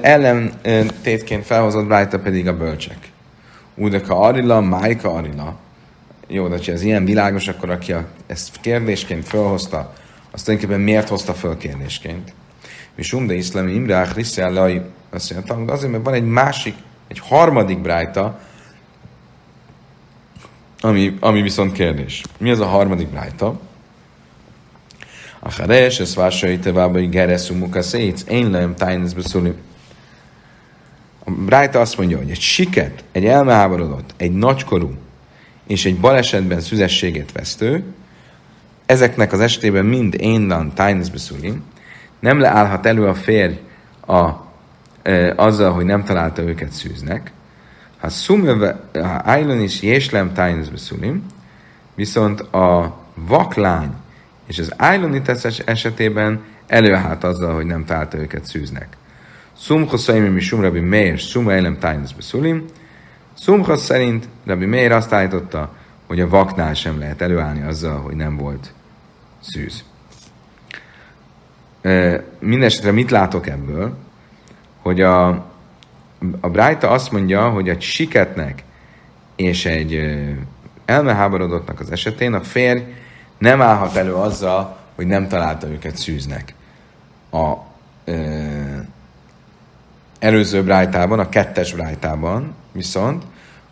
[0.00, 2.98] ellentétként felhozott brájta pedig a bölcsek.
[3.74, 5.56] Udeka Arila, Májka Arila.
[6.28, 9.94] Jó, de ha ez ilyen világos, akkor aki a, ezt kérdésként felhozta,
[10.30, 12.32] azt tulajdonképpen miért hozta föl kérdésként?
[12.94, 16.74] És Umde Iszlami Imrach Riszellai azt mondja, azért, mert van egy másik,
[17.08, 18.40] egy harmadik brájta,
[20.80, 22.22] ami, ami viszont kérdés.
[22.38, 23.60] Mi az a harmadik brájta?
[26.14, 29.54] Vásai tevábai gereszumuka szétsz, én leem tájnesz beszúlim.
[31.24, 34.94] A Brájta azt mondja, hogy egy siket, egy elmeháborodott, egy nagykorú
[35.66, 37.84] és egy balesetben szüzességét vesztő,
[38.86, 41.62] ezeknek az esetében mind éndan tájneszbeszulim,
[42.20, 43.60] nem leállhat elő a férj
[44.06, 44.28] a,
[45.02, 47.32] e, azzal, hogy nem találta őket szűznek.
[48.00, 51.26] Ha szumöve, ha ájlon is jéslem tájneszbeszulim,
[51.94, 53.90] viszont a vaklány
[54.46, 58.96] és az ájlonites esetében előállt azzal, hogy nem találta őket szűznek.
[59.56, 62.64] Szumcha Szaimi Misum Rabbi Meir Szuma Elem Tájnesz Beszulim.
[63.34, 65.74] Szumcha szerint Rabbi Meir azt állította,
[66.06, 68.72] hogy a vaknál sem lehet előállni azzal, hogy nem volt
[69.40, 69.84] szűz.
[72.38, 73.96] Mindenesetre mit látok ebből?
[74.82, 75.28] Hogy a,
[76.40, 78.62] a Brájta azt mondja, hogy egy siketnek
[79.36, 80.14] és egy
[80.84, 82.82] elmeháborodottnak az esetén a férj
[83.44, 86.54] nem állhat elő azzal, hogy nem találta őket szűznek.
[87.30, 87.52] A,
[90.18, 93.22] előző brájtában, a kettes brájtában viszont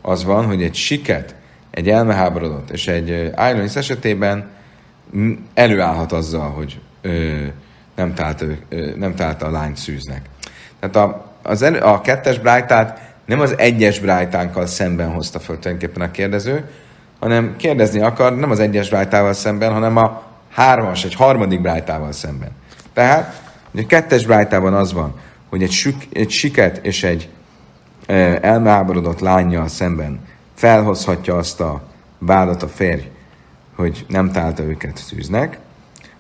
[0.01, 1.35] az van, hogy egy siket,
[1.71, 3.09] egy elmeháborodott és egy
[3.51, 4.51] Ironis esetében
[5.55, 7.47] előállhat azzal, hogy ö,
[7.95, 10.29] nem, találta, ö, nem találta a lányt szűznek.
[10.81, 16.09] Tehát a, az elő, a kettes brájtát nem az egyes brájtánkkal szemben hozta föl tulajdonképpen
[16.09, 16.71] a kérdező,
[17.23, 22.51] hanem kérdezni akar nem az egyes brájtával szemben, hanem a hármas, egy harmadik brájtával szemben.
[22.93, 23.43] Tehát,
[23.75, 25.15] a kettes brájtában az van,
[25.49, 27.29] hogy egy, sük, egy siket és egy
[28.07, 30.21] e, elmáborodott lányjal szemben
[30.55, 31.83] felhozhatja azt a
[32.19, 33.11] vádat a férj,
[33.77, 35.59] hogy nem találta őket szűznek.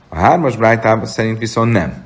[0.08, 2.04] A hármas brájtában szerint viszont nem.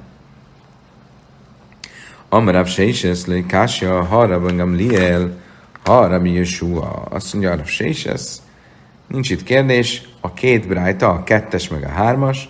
[2.29, 5.31] Amarab Seises le Kásja, Harab Liel,
[5.85, 7.07] Harab Yeshua.
[7.11, 8.21] Azt mondja Arab Seises,
[9.07, 12.49] nincs itt kérdés, a két brájta, a kettes meg a hármas,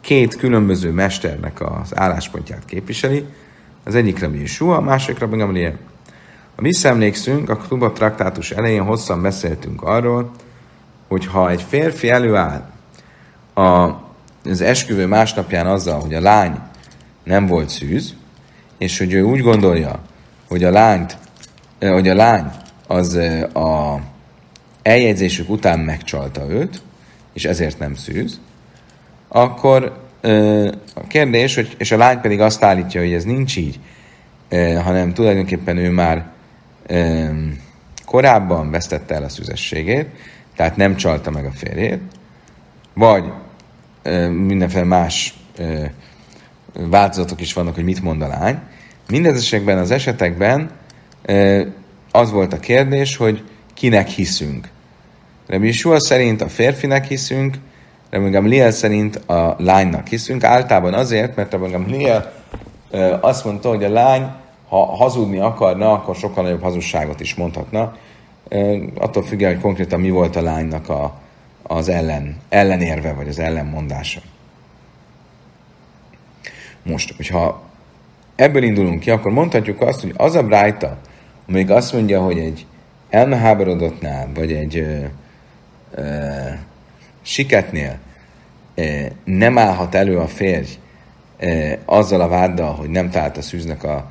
[0.00, 3.24] két különböző mesternek az álláspontját képviseli,
[3.84, 5.78] az egyik Rabbi Yeshua, a másik Rabbi Gamliel.
[6.56, 10.30] Ha visszaemlékszünk, a Kluba traktátus elején hosszan beszéltünk arról,
[11.08, 12.70] hogy ha egy férfi előáll
[13.54, 13.62] a,
[14.44, 16.58] az esküvő másnapján azzal, hogy a lány
[17.24, 18.14] nem volt szűz,
[18.78, 20.00] és hogy ő úgy gondolja,
[20.48, 21.18] hogy a lányt,
[21.78, 22.50] eh, hogy a lány
[22.86, 24.00] az eh, a
[24.86, 26.82] eljegyzésük után megcsalta őt,
[27.32, 28.40] és ezért nem szűz,
[29.28, 30.04] akkor
[30.94, 33.80] a kérdés, hogy, és a lány pedig azt állítja, hogy ez nincs így,
[34.82, 36.26] hanem tulajdonképpen ő már
[38.04, 40.06] korábban vesztette el a szüzességét,
[40.56, 42.00] tehát nem csalta meg a férjét,
[42.94, 43.24] vagy
[44.30, 45.38] mindenféle más
[46.72, 48.58] változatok is vannak, hogy mit mond a lány.
[49.08, 50.70] Mindezesekben az esetekben
[52.10, 54.74] az volt a kérdés, hogy kinek hiszünk.
[55.46, 57.54] Rabbi Yeshua szerint a férfinek hiszünk,
[58.10, 62.32] Rabbi Gamliel szerint a lánynak hiszünk, általában azért, mert Rabbi Gamliel
[63.20, 64.30] azt mondta, hogy a lány,
[64.68, 67.96] ha hazudni akarna, akkor sokkal nagyobb hazugságot is mondhatna.
[68.94, 71.20] Attól függően, hogy konkrétan mi volt a lánynak a,
[71.62, 74.20] az ellen, ellenérve, vagy az ellenmondása.
[76.82, 77.62] Most, hogyha
[78.36, 80.96] ebből indulunk ki, akkor mondhatjuk azt, hogy az a brájta,
[81.48, 82.66] amelyik azt mondja, hogy egy
[83.10, 84.86] elmeháborodottnál, vagy egy
[85.94, 86.02] ö,
[87.22, 87.98] siketnél
[89.24, 90.68] nem állhat elő a férj
[91.38, 94.10] ö, azzal a váddal, hogy nem talált a szűznek a,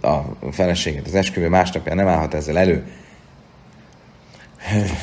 [0.00, 2.86] a feleséget az esküvő másnapján nem állhat ezzel elő,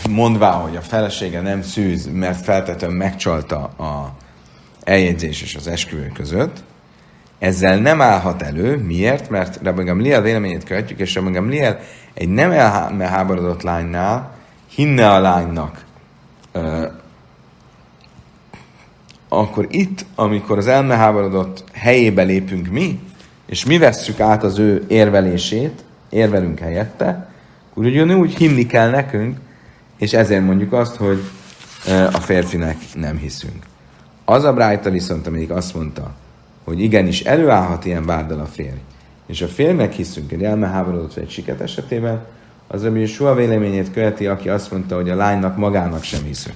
[0.09, 4.15] mondvá, hogy a felesége nem szűz, mert feltetően megcsalta a
[4.83, 6.63] eljegyzés és az esküvő között,
[7.39, 8.77] ezzel nem állhat elő.
[8.77, 9.29] Miért?
[9.29, 11.79] Mert Rabbi Gamliel véleményét követjük, és Rabbi Gamliel
[12.13, 14.31] egy nem elháborodott lánynál
[14.69, 15.85] hinne a lánynak,
[19.29, 22.99] akkor itt, amikor az elmeháborodott helyébe lépünk mi,
[23.45, 27.31] és mi vesszük át az ő érvelését, érvelünk helyette,
[27.69, 29.37] akkor ugyanúgy hinni kell nekünk,
[29.97, 31.21] és ezért mondjuk azt, hogy
[32.11, 33.65] a férfinek nem hiszünk.
[34.25, 36.13] Az a Brájta viszont, amelyik azt mondta,
[36.63, 38.77] hogy igenis előállhat ilyen várdal a férj,
[39.25, 42.25] és a férjnek hiszünk egy elmeháborodott vagy egy siket esetében,
[42.67, 46.55] az, ami soha véleményét követi, aki azt mondta, hogy a lánynak magának sem hiszünk.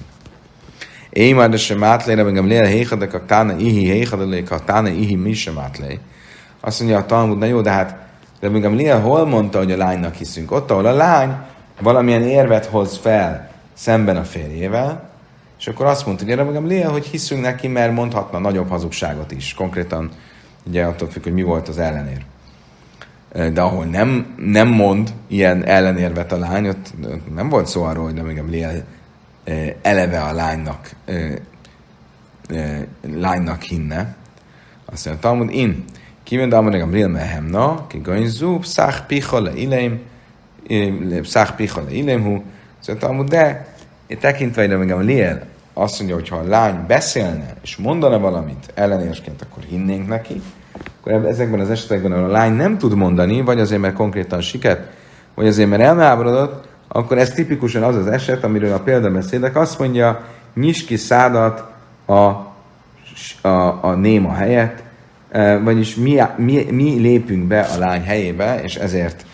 [1.10, 4.88] Én már de sem átlére, meg a léle héjadek a tána ihi héjadek a tána
[4.88, 5.98] ihi mi sem átlé.
[6.60, 8.06] Azt mondja a Talmud, na jó, de hát
[8.40, 10.52] de még hol mondta, hogy a lánynak hiszünk?
[10.52, 11.36] Ott, ahol a lány
[11.80, 15.10] valamilyen érvet hoz fel szemben a férjével,
[15.58, 19.54] és akkor azt mondta, hogy Léa, hogy hiszünk neki, mert mondhatna nagyobb hazugságot is.
[19.54, 20.10] Konkrétan
[20.66, 22.24] ugye attól függ, hogy mi volt az ellenér.
[23.32, 26.92] De ahol nem, nem mond ilyen ellenérvet a lány, ott
[27.34, 28.70] nem volt szó arról, hogy még Léa
[29.82, 30.90] eleve a lánynak,
[33.02, 34.16] lánynak hinne.
[34.84, 35.84] Azt mondja, Talmud, in,
[36.22, 40.00] kimen Amar Gamliel mehemna, ki goinzu, pszach picha le ileim,
[41.20, 42.42] pszach picha le ileim hu,
[42.78, 43.74] szóval Talmud, de
[44.20, 48.72] tekintve ide meg a Liel azt mondja, hogy ha a lány beszélne és mondana valamit
[48.74, 50.42] ellenérként, akkor hinnénk neki,
[50.72, 54.90] akkor ezekben az esetekben, ahol a lány nem tud mondani, vagy azért, mert konkrétan siket,
[55.34, 60.24] vagy azért, mert elmeháborodott, akkor ez tipikusan az az eset, amiről a példabeszédek azt mondja,
[60.54, 61.64] nyis ki szádat
[62.06, 62.12] a,
[63.48, 64.82] a, a néma helyett,
[65.30, 69.24] e, vagyis mi, mi, mi lépünk be a lány helyébe, és ezért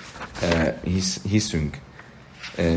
[0.43, 1.77] e, hisz, hiszünk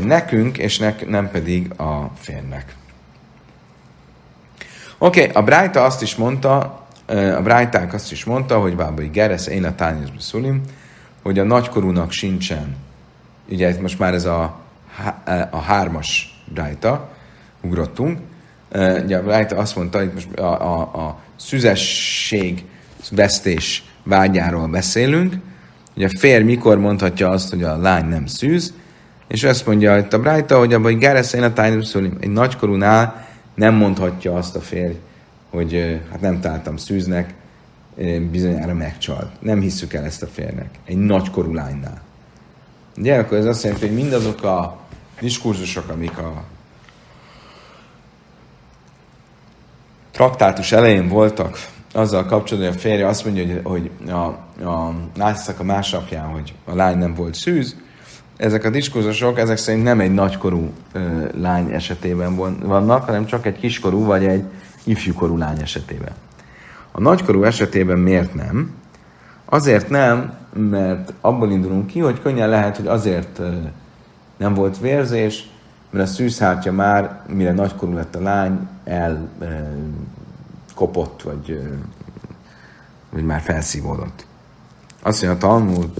[0.04, 2.74] nekünk, és nek, nem pedig a férnek.
[4.98, 9.46] Oké, okay, a Brájta azt is mondta, a Brájták azt is mondta, hogy Bábai Geresz,
[9.46, 10.62] én a Tányos Szulim,
[11.22, 12.76] hogy a nagykorúnak sincsen,
[13.50, 14.60] ugye itt most már ez a,
[15.50, 17.10] a hármas Brájta,
[17.60, 18.18] ugrottunk,
[19.04, 22.64] ugye a Brájta azt mondta, hogy most a, a, a szüzesség
[23.10, 25.34] vesztés vágyáról beszélünk,
[25.94, 28.72] hogy a férj mikor mondhatja azt, hogy a lány nem szűz,
[29.28, 33.74] és azt mondja itt a Brájta, hogy abban, hogy Gereszén a Tájnuszolim, egy nagykorúnál nem
[33.74, 34.94] mondhatja azt a férj,
[35.50, 37.34] hogy hát nem találtam szűznek,
[38.30, 39.40] bizonyára megcsalt.
[39.40, 40.68] Nem hisszük el ezt a férnek.
[40.84, 42.00] Egy nagykorú lánynál.
[42.96, 44.78] Ugye, akkor ez azt jelenti, hogy mindazok a
[45.20, 46.44] diskurzusok, amik a
[50.10, 51.58] traktátus elején voltak,
[51.92, 54.94] azzal kapcsolatban, hogy a férje azt mondja, hogy, hogy a, a,
[55.58, 57.76] a másnapján, hogy a lány nem volt szűz,
[58.36, 61.00] ezek a diskurzusok, ezek szerint nem egy nagykorú ö,
[61.40, 64.44] lány esetében vannak, hanem csak egy kiskorú vagy egy
[64.88, 66.12] ifjúkorú lány esetében.
[66.92, 68.74] A nagykorú esetében miért nem?
[69.44, 73.40] Azért nem, mert abból indulunk ki, hogy könnyen lehet, hogy azért
[74.36, 75.50] nem volt vérzés,
[75.90, 78.68] mert a szűzhártya már, mire nagykorú lett a lány,
[80.74, 81.60] elkopott, vagy,
[83.10, 84.26] vagy már felszívódott.
[85.02, 85.90] Azt mondja a Talmud,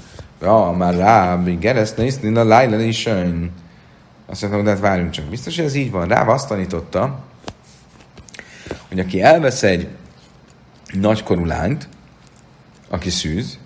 [0.41, 3.07] Ja, már rá, gereszt nézni, a lájlen is.
[4.27, 5.25] Azt mondtam, de hát várjunk csak.
[5.25, 6.09] Biztos, hogy ez így van.
[6.09, 7.19] Rá azt tanította,
[8.99, 9.89] hogy aki elvesz egy
[10.93, 11.89] nagykorú lányt,
[12.89, 13.59] aki szűz,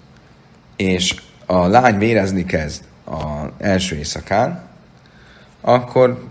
[0.76, 1.14] és
[1.46, 4.62] a lány vérezni kezd az első éjszakán,
[5.60, 6.24] akkor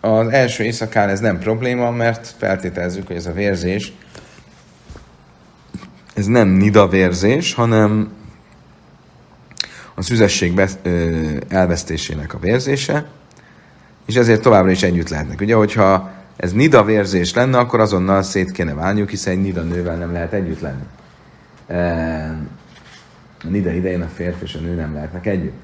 [0.00, 3.92] az első éjszakán ez nem probléma, mert feltételezzük, hogy ez a vérzés
[6.14, 8.12] ez nem nida vérzés, hanem
[9.94, 10.60] a szüzesség
[11.48, 13.06] elvesztésének a vérzése,
[14.06, 15.40] és ezért továbbra is együtt lehetnek.
[15.40, 19.96] Ugye, hogyha ez nida vérzés lenne, akkor azonnal szét kéne válniuk, hiszen egy nida nővel
[19.96, 20.84] nem lehet együtt lenni.
[23.44, 25.58] A nida idején a férfi és a nő nem lehetnek együtt.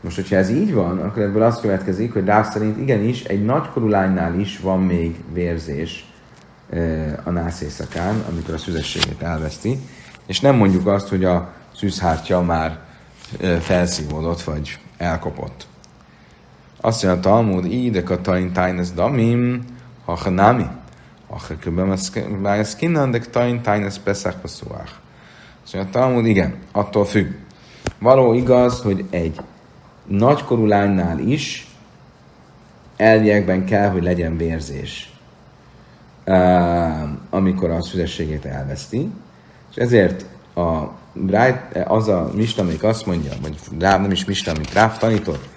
[0.00, 3.88] Most, hogyha ez így van, akkor ebből az következik, hogy Ráv szerint igenis egy nagykorú
[3.88, 6.12] lánynál is van még vérzés
[7.24, 9.78] a nász éjszakán, amikor a szüzességét elveszti,
[10.26, 12.78] és nem mondjuk azt, hogy a szűzhártya már
[13.60, 15.66] felszívódott, vagy elkopott.
[16.80, 19.64] Azt mondja a Talmud, ide katain tájnesz damim,
[20.04, 20.66] ha hanami.
[21.28, 21.92] Ha köbben
[22.42, 23.18] ez kinnan, de
[23.62, 24.90] tájnesz beszák passzuák.
[25.64, 27.32] Azt mondja a Talmud, igen, attól függ.
[27.98, 29.40] Való igaz, hogy egy
[30.06, 31.68] nagykorú lánynál is
[32.96, 35.12] elviekben kell, hogy legyen vérzés,
[37.30, 39.10] amikor a szüzességét elveszti,
[39.70, 40.24] és ezért
[40.54, 40.92] a,
[41.84, 45.48] az a Mista, amelyik azt mondja, vagy rá, nem is Mista, amit Ráf tanított,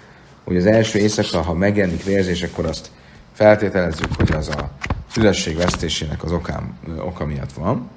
[0.44, 2.90] hogy az első éjszaka, ha megjelenik vérzés, akkor azt
[3.38, 4.70] feltételezzük, hogy az a
[5.10, 7.88] szülesség vesztésének az okám, oka miatt van.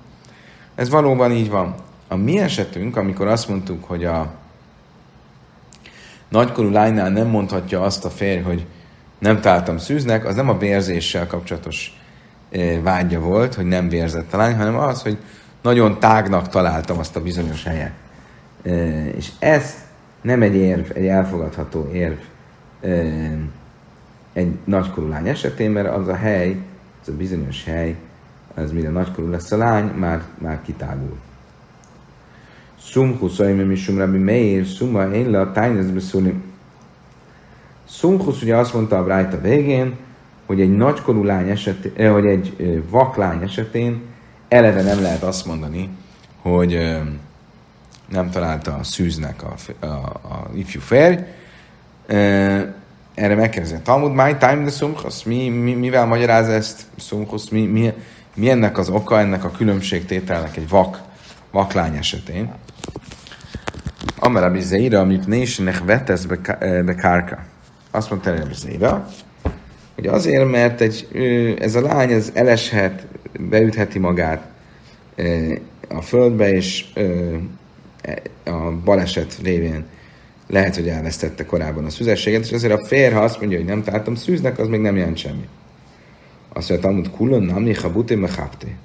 [0.75, 1.75] Ez valóban így van.
[2.07, 4.33] A mi esetünk, amikor azt mondtuk, hogy a
[6.29, 8.65] nagykorú lánynál nem mondhatja azt a férj, hogy
[9.19, 11.97] nem találtam szűznek, az nem a vérzéssel kapcsolatos
[12.49, 15.17] eh, vágya volt, hogy nem vérzett a lány, hanem az, hogy
[15.61, 17.93] nagyon tágnak találtam azt a bizonyos helyet.
[18.63, 19.75] Eh, és ez
[20.21, 22.17] nem egy érv, egy elfogadható érv
[22.81, 23.31] eh,
[24.33, 26.57] egy nagykorú lány esetén, mert az a hely,
[27.01, 27.95] az a bizonyos hely,
[28.53, 31.17] az mire nagykorú lesz a lány, már, már kitágul.
[32.79, 36.43] Szumchusz, mi misum rabbi meir, szumma én le a tájnez beszúlim.
[37.87, 39.95] Szumchusz ugye azt mondta a Brájta végén,
[40.45, 44.01] hogy egy nagykorú lány esetén, eh, hogy egy eh, vaklány esetén
[44.47, 45.89] eleve nem lehet azt mondani,
[46.41, 47.01] hogy eh,
[48.09, 51.17] nem találta a szűznek a, a, a ifjú férj.
[53.15, 57.65] Erre megkérdezi a Talmud, my time the szumchusz, mi, mi, mivel magyaráz ezt szumchusz, mi,
[57.65, 57.93] mi,
[58.35, 61.01] mi ennek az oka, ennek a különbségtételnek egy vak,
[61.51, 62.53] vaklány esetén?
[64.19, 67.39] Amara Bizeira, amit Nésnek vetesz be kárka.
[67.91, 69.07] Azt mondta erre Bizeira,
[69.95, 71.07] hogy azért, mert egy,
[71.59, 73.07] ez a lány ez eleshet,
[73.39, 74.47] beütheti magát
[75.89, 79.85] a földbe, és e, a baleset révén
[80.51, 83.83] lehet, hogy elvesztette korábban a szüzességet, és azért a férj, ha azt mondja, hogy nem
[83.83, 85.47] találtam szűznek, az még nem jelent semmi.
[86.53, 88.75] Azt mondja, hogy kulon nem néha buté mechapté.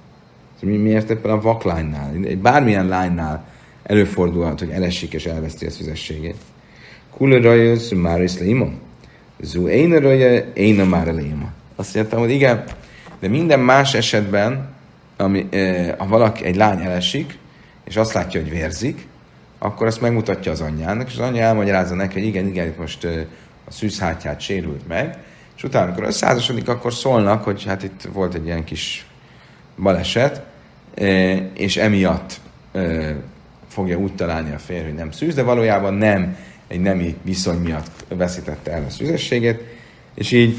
[0.60, 3.48] Miért ebben a vaklánynál, egy bármilyen lánynál
[3.82, 6.36] előfordulhat, hogy elesik és elveszti a szüzességét.
[7.10, 8.68] Kula raja, már is leima.
[9.40, 11.52] Zu éne raja, éne már leima.
[11.76, 12.64] Azt mondtam, hogy igen,
[13.20, 14.74] de minden más esetben,
[15.16, 17.38] ami, eh, ha valaki, egy lány elesik,
[17.84, 19.06] és azt látja, hogy vérzik,
[19.58, 23.04] akkor azt megmutatja az anyjának, és az anyja elmagyarázza neki, hogy igen, igen, most
[23.64, 25.18] a szűzhátját sérült meg,
[25.56, 29.06] és utána, amikor összeházasodik, akkor szólnak, hogy hát itt volt egy ilyen kis
[29.78, 30.42] baleset,
[31.54, 32.40] és emiatt
[33.68, 36.36] fogja úgy találni a férj, hogy nem szűz, de valójában nem
[36.66, 39.60] egy nemi viszony miatt veszítette el a szűzességet,
[40.14, 40.56] és így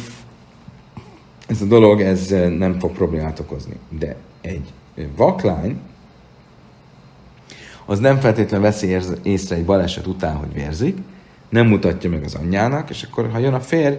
[1.47, 2.27] ez a dolog ez
[2.57, 3.73] nem fog problémát okozni.
[3.89, 4.73] De egy
[5.15, 5.79] vaklány,
[7.89, 10.97] az nem feltétlenül veszi észre egy baleset után, hogy vérzik,
[11.49, 13.95] nem mutatja meg az anyjának, és akkor, ha jön a férj,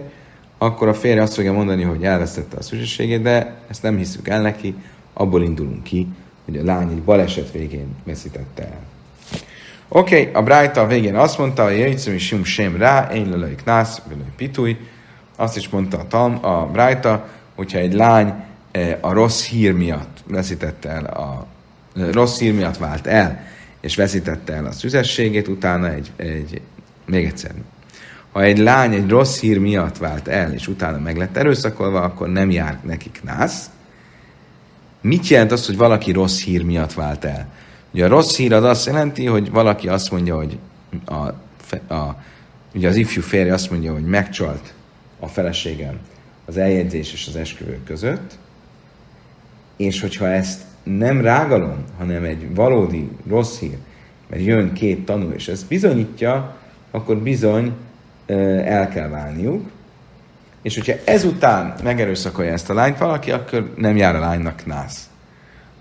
[0.57, 4.41] akkor a férj azt fogja mondani, hogy elvesztette a szűzességét, de ezt nem hiszük el
[4.41, 4.75] neki,
[5.13, 6.07] abból indulunk ki,
[6.45, 8.79] hogy a lány egy baleset végén veszítette el.
[9.87, 13.29] Oké, okay, a Brájta a végén azt mondta, hogy jöjjtszöm is sum sem rá, én
[13.29, 14.77] lelőj knász, lelőj pitúj.
[15.35, 18.33] Azt is mondta a, Talm, a Brájta, hogyha egy lány
[18.71, 21.45] eh, a rossz hír miatt veszítette el a
[21.95, 23.43] eh, rossz hír miatt vált el,
[23.81, 26.61] és veszítette el a szüzességét, utána egy, egy
[27.05, 27.51] még egyszer,
[28.31, 32.29] ha egy lány egy rossz hír miatt vált el, és utána meg lett erőszakolva, akkor
[32.29, 33.69] nem jár nekik nász.
[35.01, 37.47] Mit jelent az, hogy valaki rossz hír miatt vált el?
[37.91, 40.57] Ugye a rossz hír az azt jelenti, hogy valaki azt mondja, hogy
[41.05, 41.27] a,
[41.93, 42.23] a,
[42.73, 44.73] ugye az ifjú férje azt mondja, hogy megcsalt
[45.19, 45.99] a feleségem
[46.45, 48.37] az eljegyzés és az esküvő között,
[49.77, 50.61] és hogyha ezt
[50.97, 53.77] nem rágalom, hanem egy valódi rossz hír,
[54.29, 56.55] mert jön két tanú, és ezt bizonyítja,
[56.91, 57.73] akkor bizony
[58.65, 59.69] el kell válniuk.
[60.61, 65.09] És hogyha ezután megerőszakolja ezt a lányt valaki, akkor nem jár a lánynak nász.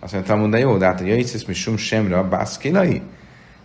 [0.01, 3.03] Azt mondta, mondta, jó, de hát a jaicis mi sum semre a bászkilai.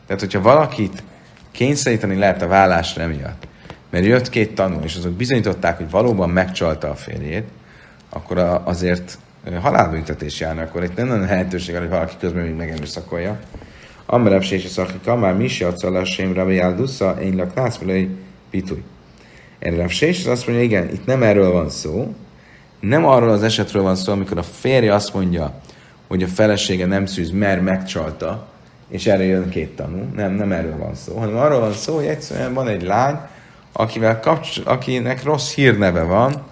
[0.05, 1.03] Tehát, hogyha valakit
[1.51, 3.47] kényszeríteni lehet a vállásra emiatt,
[3.89, 7.47] mert jött két tanú, és azok bizonyították, hogy valóban megcsalta a férjét,
[8.09, 9.17] akkor azért
[9.61, 13.39] halálbüntetés járna, akkor itt nem lenne lehetőség, hogy valaki közben még megerőszakolja.
[14.05, 17.79] Amerebb sési szakika, már mi se adsz sem rabbi áldusza, én laknász,
[18.49, 18.83] pitúj.
[19.59, 22.13] Erre a sés azt mondja, igen, itt nem erről van szó,
[22.79, 25.53] nem arról az esetről van szó, amikor a férje azt mondja,
[26.07, 28.47] hogy a felesége nem szűz, mert megcsalta,
[28.89, 30.09] és erre jön két tanú.
[30.15, 33.17] Nem, nem erről van szó, hanem arról van szó, hogy egyszerűen van egy lány,
[33.71, 36.43] akivel kapcs- akinek rossz hírneve van,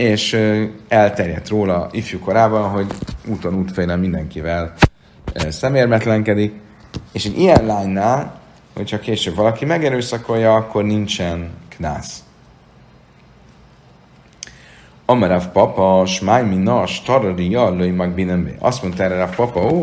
[0.00, 0.38] és
[0.88, 2.86] elterjedt róla ifjú korában, hogy
[3.26, 4.74] úton útfélen mindenkivel
[5.48, 6.52] szemérmetlenkedik,
[7.12, 8.40] és egy ilyen lánynál,
[8.76, 12.24] hogyha később valaki megerőszakolja, akkor nincsen knász.
[15.06, 18.54] Amarav papa, smáj minna, starari jallói mag binembe.
[18.58, 19.78] Azt mondta erre a papa, ó,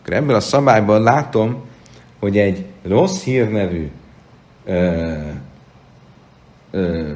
[0.00, 1.64] akkor ebből a szabályból látom,
[2.18, 3.90] hogy egy rossz hírnevű
[4.64, 5.12] ö,
[6.70, 7.12] ö,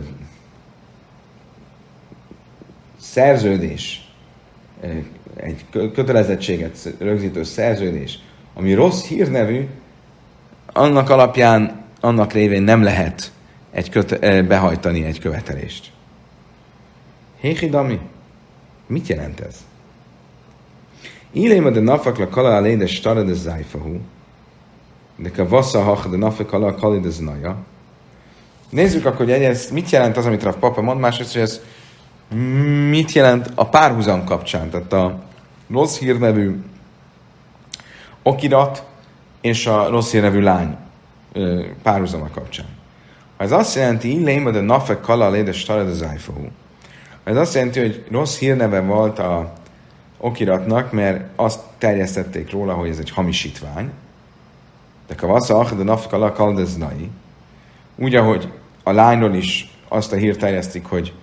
[3.12, 4.08] szerződés,
[5.36, 8.18] egy kötelezettséget rögzítő szerződés,
[8.54, 9.68] ami rossz hírnevű,
[10.66, 13.32] annak alapján, annak révén nem lehet
[13.70, 15.90] egy köte- behajtani egy követelést.
[17.40, 17.98] Héhidami?
[18.86, 19.56] Mit jelent ez?
[21.32, 23.98] Ilém de nafak kala a léde stara de zájfahu,
[25.16, 27.56] de ka vassza hach de nafak kala a de.
[28.70, 31.60] Nézzük akkor, hogy ez mit jelent az, amit a papa mond, másrészt, hogy ez
[32.88, 35.22] mit jelent a párhuzam kapcsán, tehát a
[35.70, 36.62] rossz hírnevű
[38.22, 38.84] okirat
[39.40, 40.76] és a rossz hírnevű lány
[41.82, 42.66] párhuzama kapcsán.
[43.36, 46.46] Ez azt jelenti, illéma de nafek kala léde stara de zájfahu,
[47.24, 49.52] ez azt jelenti, hogy rossz hírneve volt a
[50.18, 53.90] okiratnak, mert azt terjesztették róla, hogy ez egy hamisítvány.
[55.06, 57.10] De kavasza de nafkala kaldeznai.
[57.96, 58.52] Úgy, ahogy
[58.82, 61.14] a lányról is azt a hírt terjesztik, hogy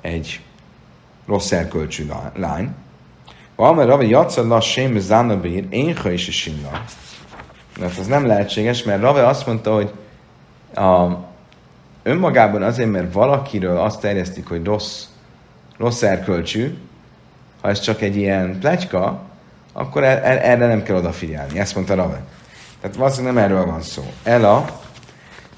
[0.00, 0.40] egy
[1.26, 2.74] rossz erkölcsű lány.
[3.56, 6.70] Valami Ravi Jatszad lass sem zánabír, én is is sinna.
[7.80, 9.92] Mert ez nem lehetséges, mert Rave azt mondta, hogy
[10.74, 11.06] a,
[12.02, 15.04] önmagában azért, mert valakiről azt terjesztik, hogy rossz
[15.78, 16.76] rossz erkölcsű,
[17.60, 19.22] ha ez csak egy ilyen pletyka,
[19.72, 21.58] akkor er, er, erre nem kell odafigyelni.
[21.58, 22.22] Ezt mondta Rave.
[22.80, 24.02] Tehát valószínűleg nem erről van szó.
[24.22, 24.80] Ela,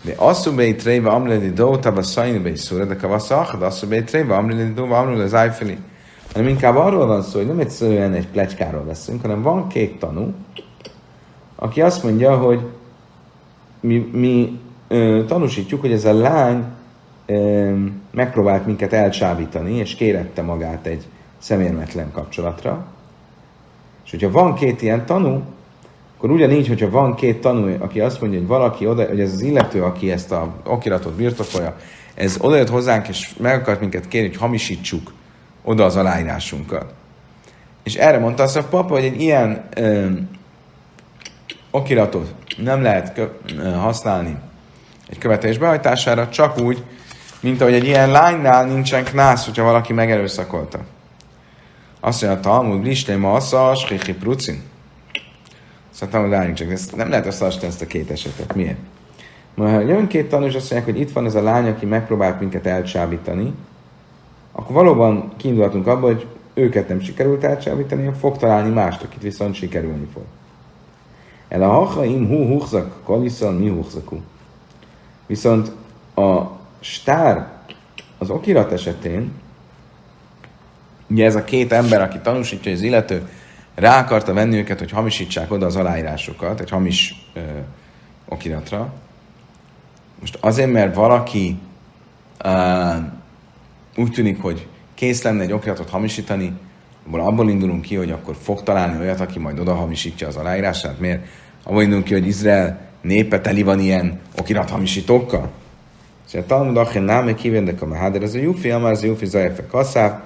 [0.05, 4.73] de asszubei tréva amreli do, tava szajni bei szúra, de kavaszach, de asszubei tréva amreli
[4.73, 5.79] do, amreli az ájfeli.
[6.33, 10.35] Hanem inkább arról van szó, hogy nem egyszerűen egy pletykáról beszélünk, hanem van két tanú,
[11.55, 12.61] aki azt mondja, hogy
[13.81, 16.65] mi, mi ö, tanúsítjuk, hogy ez a lány
[18.11, 21.07] megpróbált minket elcsábítani, és kérette magát egy
[21.39, 22.87] szemérmetlen kapcsolatra.
[24.05, 25.43] És hogyha van két ilyen tanú,
[26.25, 29.41] akkor ugyanígy, hogyha van két tanú, aki azt mondja, hogy valaki oda, hogy ez az
[29.41, 31.77] illető, aki ezt a okiratot birtokolja,
[32.15, 35.13] ez odajött hozzánk, és meg akart minket kérni, hogy hamisítsuk
[35.63, 36.95] oda az aláírásunkat.
[37.83, 40.07] És erre mondta azt a papa, hogy egy ilyen ö,
[41.71, 44.37] okiratot nem lehet kö- használni
[45.09, 46.85] egy követés behajtására, csak úgy,
[47.41, 50.79] mint ahogy egy ilyen lánynál nincsen knász, hogyha valaki megerőszakolta.
[52.01, 54.73] Azt mondja, a Talmud, Blistém, ma assza, Schichi Prucin.
[55.95, 58.55] Szóval várjunk csak, ezt nem lehet összehasonlítani ezt a két esetet.
[58.55, 58.79] Miért?
[59.55, 61.87] Mert ha jön két tanú, és azt mondják, hogy itt van ez a lány, aki
[61.87, 63.53] megpróbált minket elcsábítani,
[64.53, 70.09] akkor valóban kiindulhatunk abból, hogy őket nem sikerült elcsábítani, fog találni mást, akit viszont sikerülni
[70.13, 70.23] fog.
[71.49, 74.21] El a hachaim hu huchzak, kaliszon mi huchzakú.
[75.27, 75.73] Viszont
[76.15, 76.43] a
[76.81, 77.53] stár
[78.19, 79.33] az okirat esetén,
[81.07, 83.29] ugye ez a két ember, aki tanúsítja, hogy az illető
[83.75, 87.41] rá akarta venni őket, hogy hamisítsák oda az aláírásokat, egy hamis ö,
[88.29, 88.93] okiratra.
[90.21, 91.59] Most azért, mert valaki
[92.45, 92.51] ö,
[93.97, 96.53] úgy tűnik, hogy kész lenne egy okiratot hamisítani,
[97.07, 101.01] abból, abból indulunk ki, hogy akkor fog találni olyat, aki majd oda hamisítja az aláírását.
[101.01, 101.27] Miért?
[101.63, 105.51] Abból indulunk ki, hogy Izrael népe teli van ilyen okirathamisítókkal.
[106.25, 109.27] Szóval a Talmud achin náme kívendek a meháder, ez a Jufi, amár az a Jufi
[109.27, 110.21] zajefe kaszáv.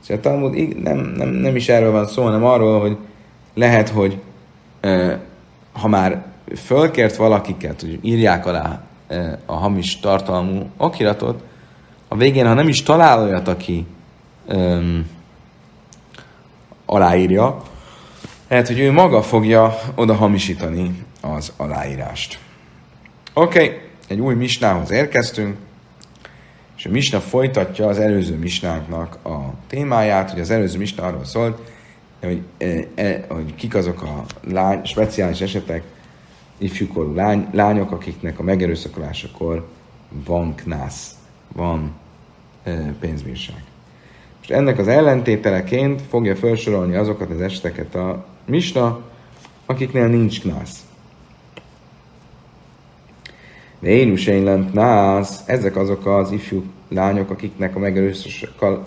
[0.00, 2.96] Szóval a Talmud nem, nem, nem is erről van szó, hanem arról, hogy
[3.54, 4.20] lehet, hogy
[5.72, 6.24] ha már
[6.56, 8.82] fölkért valakiket, hogy írják alá
[9.46, 11.42] a hamis tartalmú okiratot,
[12.08, 13.86] a végén, ha nem is talál olyat, aki
[14.48, 14.78] e,
[16.86, 17.62] aláírja,
[18.48, 22.38] lehet, hogy ő maga fogja oda hamisítani az aláírást.
[23.34, 25.56] Oké, okay egy új misnához érkeztünk,
[26.78, 31.72] és a misna folytatja az előző misnáknak a témáját, hogy az előző misna arról szólt,
[32.20, 35.82] hogy, e, e, hogy kik azok a lány, speciális esetek,
[36.58, 39.68] ifjúkorú lány, lányok, akiknek a megerőszakolásakor
[40.08, 41.14] van knász,
[41.52, 41.92] van
[42.62, 43.62] e, pénzbírság.
[44.38, 49.00] Most ennek az ellentételeként fogja felsorolni azokat az eseteket a misna,
[49.66, 50.87] akiknél nincs knász.
[53.80, 57.78] Vénusein nász, ezek azok az ifjú lányok, akiknek a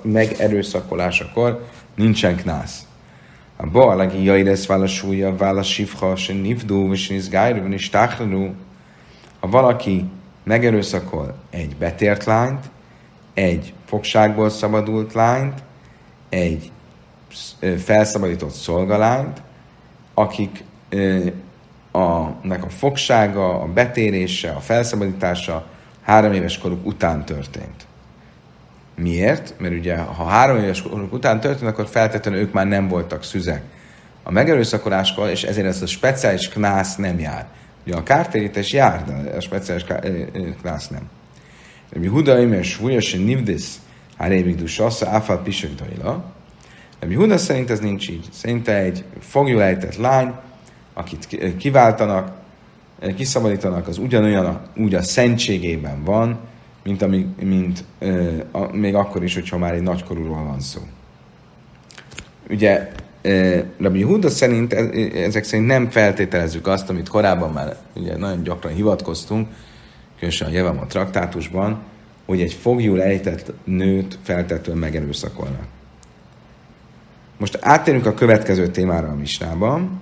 [0.02, 1.66] megerőszakolásakor
[1.96, 2.86] nincsen knász.
[3.56, 8.54] A Boalagi Jairesz vála súlya, vála sivha, se nivdú, és nizgájru, és táhlú.
[9.40, 10.06] Ha valaki
[10.44, 12.70] megerőszakol egy betért lányt,
[13.34, 15.64] egy fogságból szabadult lányt,
[16.30, 16.72] egy
[17.78, 19.42] felszabadított szolgalányt,
[20.14, 20.64] akik
[21.92, 25.66] a, nek a fogsága, a betérése, a felszabadítása
[26.02, 27.86] három éves koruk után történt.
[28.96, 29.54] Miért?
[29.60, 33.64] Mert ugye, ha három éves koruk után történt, akkor feltétlenül ők már nem voltak szüzek.
[34.24, 37.46] A megerőszakoláskor, és ezért ez a speciális knász nem jár.
[37.86, 39.86] Ugye a kártérítés jár, de a speciális
[40.62, 41.10] knász nem.
[41.94, 43.66] Rabbi Huda Imer Svújas Nivdis
[44.18, 46.24] Hárévig Dusassa Áfal Pisek Daila.
[47.00, 48.28] Rabbi Huda szerint ez nincs így.
[48.32, 50.34] Szerinte egy fogjulejtett lány,
[51.02, 52.32] akit kiváltanak,
[53.16, 56.40] kiszabadítanak, az ugyanolyan, úgy a szentségében van,
[56.84, 60.82] mint, ami, mint ö, a, még akkor is, hogyha már egy nagykorúról van szó.
[62.50, 62.92] Ugye
[63.80, 64.74] Rabbi Huda szerint,
[65.14, 69.48] ezek szerint nem feltételezzük azt, amit korábban már ugye nagyon gyakran hivatkoztunk,
[70.16, 71.80] különösen a Jevam a traktátusban,
[72.26, 75.66] hogy egy fogjul ejtett nőt feltétlenül megerőszakolnak.
[77.38, 80.01] Most áttérünk a következő témára a misnában.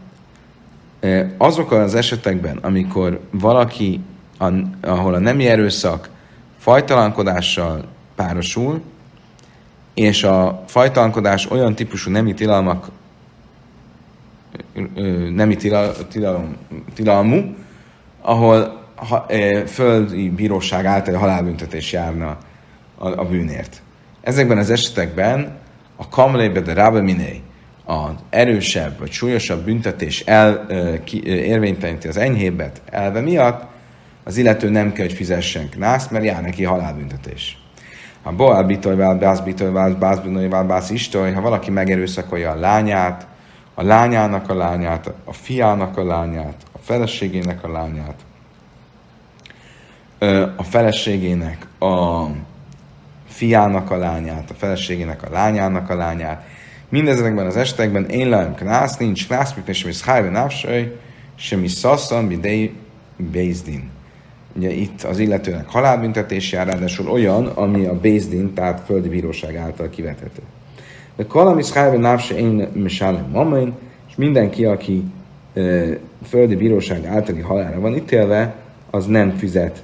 [1.37, 3.99] Azok az esetekben, amikor valaki,
[4.81, 6.09] ahol a nemi erőszak
[6.57, 7.85] fajtalankodással
[8.15, 8.81] párosul,
[9.93, 12.87] és a fajtalankodás olyan típusú nemi tilalmak,
[15.29, 15.55] nemi
[16.09, 16.55] tilalom,
[16.93, 17.55] tilalmú,
[18.21, 19.25] ahol ha,
[19.67, 22.37] földi bíróság által halálbüntetés járna
[22.97, 23.81] a, a bűnért.
[24.21, 25.57] Ezekben az esetekben
[25.95, 27.41] a kamlébe de rábe miné,
[27.89, 30.67] az erősebb vagy súlyosabb büntetés el,
[31.03, 31.51] ki,
[32.07, 33.63] az enyhébbet elve miatt,
[34.23, 37.57] az illető nem kell, hogy fizessen knászt, mert jár neki halálbüntetés.
[38.23, 43.27] Ha boál bitojvál, bász bitojvál, bász bitojvál, bász istoj, ha valaki megerőszakolja a lányát,
[43.73, 48.15] a lányának a lányát, a fiának a lányát, a feleségének a lányát,
[50.55, 52.25] a feleségének a
[53.27, 56.43] fiának a lányát, a feleségének a lányának a lányát.
[56.89, 60.95] Mindezekben az esetekben én leem knász, nincs knász, mint semmi szhájve návsaj,
[61.35, 62.73] semmi szasszan, bidei
[63.31, 63.89] bézdin.
[64.55, 69.89] Ugye itt az illetőnek halálbüntetés jár, ráadásul olyan, ami a bézdin, tehát földi bíróság által
[69.89, 70.41] kivethető.
[71.15, 73.73] De kalami szhájve návse én mesálem mamain,
[74.09, 75.03] és mindenki, aki
[75.53, 75.61] e,
[76.27, 78.55] földi bíróság általi halára van ítélve,
[78.89, 79.83] az nem fizet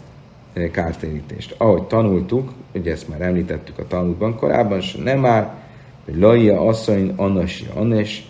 [0.71, 1.55] kártérítést.
[1.57, 5.53] Ahogy tanultuk, ugye ezt már említettük a tanulban korábban, és nem már,
[6.05, 8.23] hogy Laia asszony, Annasi, Annes,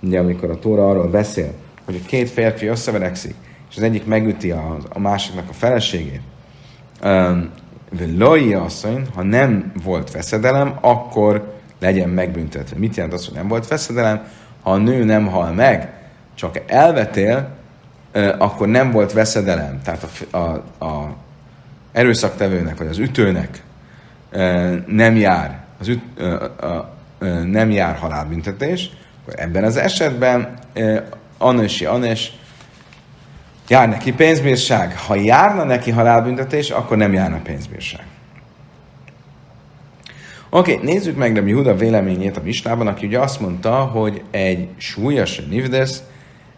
[0.00, 1.52] ugye amikor a Tóra arról beszél,
[1.84, 3.34] hogy a két férfi összeverekszik,
[3.70, 6.20] és az egyik megüti a, a másiknak a feleségét,
[7.02, 7.50] um,
[8.16, 12.78] Laia asszony, ha nem volt veszedelem, akkor legyen megbüntetve.
[12.78, 14.28] Mit jelent az, hogy nem volt veszedelem?
[14.62, 15.92] Ha a nő nem hal meg,
[16.34, 17.48] csak elvetél,
[18.38, 19.80] akkor nem volt veszedelem.
[19.84, 21.16] Tehát a, a, a
[21.92, 23.62] erőszaktevőnek, vagy az ütőnek
[24.86, 26.02] nem jár, az üt,
[27.44, 28.90] nem jár halálbüntetés,
[29.22, 30.58] akkor ebben az esetben
[31.38, 32.32] Anösi Anes
[33.68, 34.98] jár neki pénzbírság.
[34.98, 38.04] Ha járna neki halálbüntetés, akkor nem járna pénzbírság.
[40.52, 44.68] Oké, okay, nézzük meg Rabbi Huda véleményét a Misnában, aki ugye azt mondta, hogy egy
[44.76, 45.90] súlyos nivdes,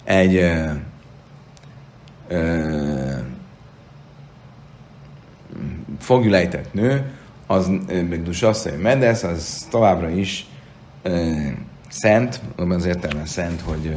[0.05, 0.71] egy ö,
[2.29, 3.17] ö,
[5.99, 7.13] fogjulejtett nő,
[7.47, 10.47] az még Dusasszony Medesz, az továbbra is
[11.89, 13.95] szent, abban az értelemben szent, hogy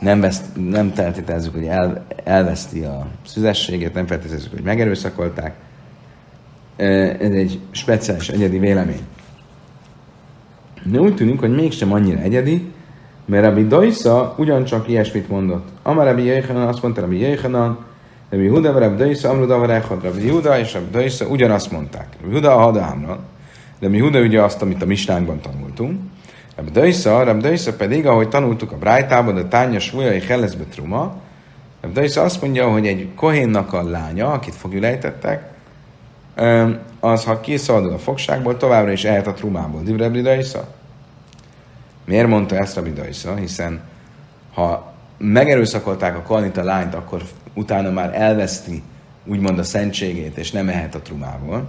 [0.00, 5.54] nem, veszt, nem feltételezzük, hogy el, elveszti a szüzességét, nem feltételezzük, hogy megerőszakolták.
[6.76, 9.06] Ez egy speciális, egyedi vélemény.
[10.84, 12.72] De úgy tűnik, hogy mégsem annyira egyedi,
[13.24, 15.68] mert Rabbi Daisa ugyancsak ilyesmit mondott.
[15.82, 17.78] Amar Rabbi Jöjjhanan azt mondta Rabbi Jöjjhanan,
[18.30, 22.06] Rabbi Huda, Rabbi Daisa, Amruda, Varechad, Rabbi Huda és Rabbi Daisa ugyanazt mondták.
[22.20, 23.18] Rabbi Huda a Hadámra,
[23.80, 26.00] Rabbi Huda ugye azt, amit a Misnánkban tanultunk.
[26.56, 31.16] Rabbi Daisa, Rabbi Daisa pedig, ahogy tanultuk a Brájtában, a tánya súlyai Helleszbe Truma,
[31.80, 35.54] Rabbi Daisa azt mondja, hogy egy kohénnak a lánya, akit fogjulejtettek,
[37.00, 39.82] az, ha kiszabadul a fogságból, továbbra is ehet a trumából.
[39.96, 40.68] Rabbi Daisa?
[42.04, 43.34] Miért mondta ezt Rabbi Daisa?
[43.34, 43.80] Hiszen
[44.54, 47.22] ha megerőszakolták a Kalnita lányt, akkor
[47.54, 48.82] utána már elveszti
[49.24, 51.68] úgymond a szentségét, és nem ehet a trumából,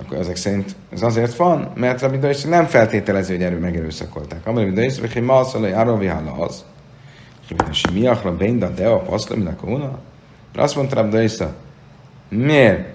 [0.00, 4.46] akkor ezek szerint ez azért van, mert Rabbi Daisa nem feltételező, hogy erő megerőszakolták.
[4.46, 6.64] Amely Rabbi Daisa, hogy ma mondja, hogy Hála az,
[7.48, 9.98] hogy miakra bénda de a paszla, minek a una.
[10.54, 11.54] Azt mondta Rabbi Daisa,
[12.28, 12.92] miért?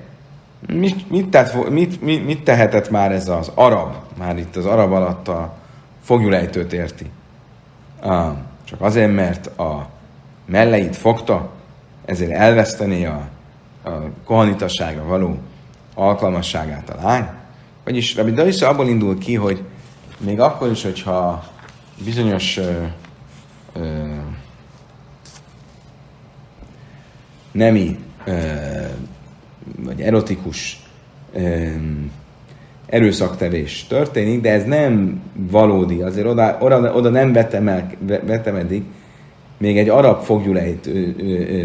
[0.68, 3.94] Mit, mit, tett, mit, mit, mit tehetett már ez az arab?
[4.18, 5.58] Már itt az arab alatt a
[6.04, 7.10] fogjulejtőt érti.
[8.00, 8.32] Ah,
[8.64, 9.90] csak azért, mert a
[10.46, 11.50] melleit fogta,
[12.06, 13.28] ezért elveszteni a,
[13.84, 13.90] a
[14.24, 15.38] kohanitasságra való
[16.00, 17.28] alkalmasságát a lány.
[17.84, 19.64] Vagyis Rabbi Daisza abból indul ki, hogy
[20.18, 21.44] még akkor is, hogyha
[22.04, 22.72] bizonyos ö,
[23.74, 24.06] ö,
[27.52, 28.34] nemi ö,
[29.78, 30.84] vagy erotikus
[31.34, 31.68] ö,
[32.86, 37.92] erőszaktevés történik, de ez nem valódi, azért oda, oda, oda nem vetemel,
[38.26, 38.84] vetemedik
[39.58, 40.90] még egy arab fogjulejt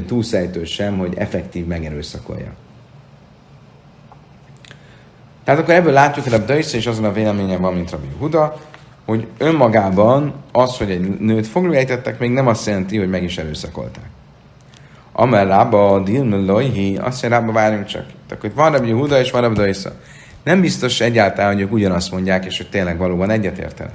[0.07, 2.55] túlszejtő sem, hogy effektív megerőszakolja.
[5.45, 8.57] Tehát akkor ebből látjuk, hogy a Döjsze és azon a véleményen van, mint Rabbi Huda,
[9.05, 14.05] hogy önmagában az, hogy egy nőt foglulejtettek, még nem azt jelenti, hogy meg is erőszakolták.
[15.12, 18.07] Amel rába a dilmelojhi, azt rába várjunk csak.
[18.26, 19.92] Tehát, hogy van Rabbi Huda és van Rabbi Döjsze.
[20.45, 23.95] Nem biztos egyáltalán, hogy ők ugyanazt mondják, és hogy tényleg valóban egyetértenek.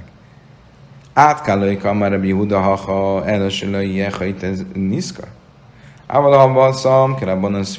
[1.12, 5.22] Átkálóika már Rabbi Huda, ha ha elősülői jehait ez niszka.
[6.06, 7.78] Ával a balszam, kerabban az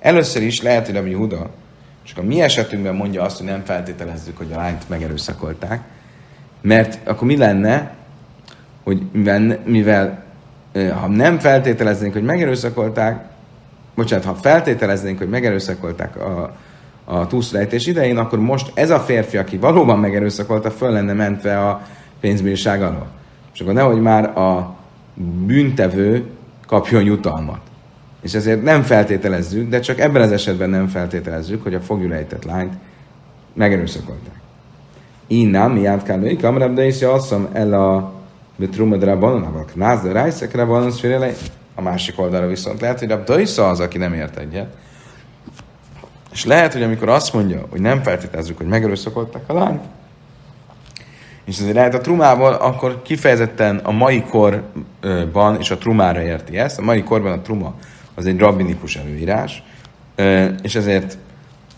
[0.00, 1.50] Először is lehet, hogy Rabbi Huda,
[2.02, 5.80] csak a mi esetünkben mondja azt, hogy nem feltételezzük, hogy a lányt megerőszakolták,
[6.60, 7.94] mert akkor mi lenne,
[8.82, 10.24] hogy mivel, mivel
[10.72, 13.24] ha nem feltételeznénk, hogy megerőszakolták,
[13.94, 16.56] bocsánat, ha feltételeznénk, hogy megerőszakolták a,
[17.04, 21.86] a túlszulejtés idején, akkor most ez a férfi, aki valóban megerőszakolta, föl lenne mentve a
[22.20, 23.06] pénzbírság alól.
[23.54, 24.76] És akkor nehogy már a
[25.46, 26.26] bűntevő
[26.66, 27.69] kapjon jutalmat.
[28.22, 32.74] És ezért nem feltételezzük, de csak ebben az esetben nem feltételezzük, hogy a fogjulejtett lányt
[33.52, 34.40] megerőszakolták.
[35.26, 38.12] Innen mi kell még, amrab de is asszam el a
[38.56, 40.92] betrumadra bananavak, náz de rájszekre van
[41.74, 44.76] a másik oldalra viszont lehet, hogy a Daisza az, aki nem ért egyet.
[46.32, 49.82] És lehet, hogy amikor azt mondja, hogy nem feltételezzük, hogy megerőszakolták a lányt,
[51.44, 56.78] és ezért lehet a trumából, akkor kifejezetten a mai korban és a trumára érti ezt.
[56.78, 57.74] A mai korban a truma
[58.14, 59.62] az egy rabbinikus előírás,
[60.62, 61.18] és ezért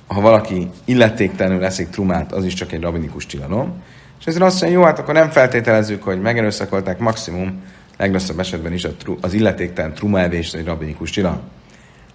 [0.07, 3.83] ha valaki illetéktelenül eszik trumát, az is csak egy rabbinikus tilalom.
[4.21, 7.63] És ezért azt mondja, jó, hát akkor nem feltételezzük, hogy megerőszakolták maximum,
[7.97, 8.87] legrosszabb esetben is
[9.21, 11.41] az illetéktelen truma evés egy rabbinikus tilalom.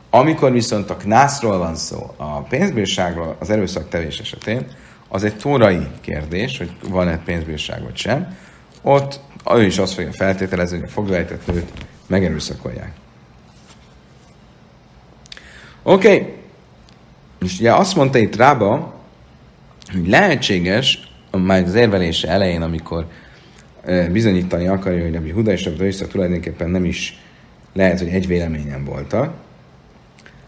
[0.09, 4.65] Amikor viszont a knászról van szó, a pénzbírságról, az erőszaktevés esetén,
[5.07, 8.38] az egy tórai kérdés, hogy van-e pénzbírság vagy sem.
[8.82, 9.20] Ott
[9.55, 11.72] ő is azt fogja feltételezni, hogy a foglalejtett nőt
[12.07, 12.91] megerőszakolják.
[15.88, 16.07] Oké.
[16.07, 16.33] Okay.
[17.41, 18.93] És ugye azt mondta itt Rába,
[19.93, 23.05] hogy lehetséges, már az érvelése elején, amikor
[24.11, 27.19] bizonyítani akarja, hogy a Huda és a Döjsza tulajdonképpen nem is
[27.73, 29.33] lehet, hogy egy véleményen voltak,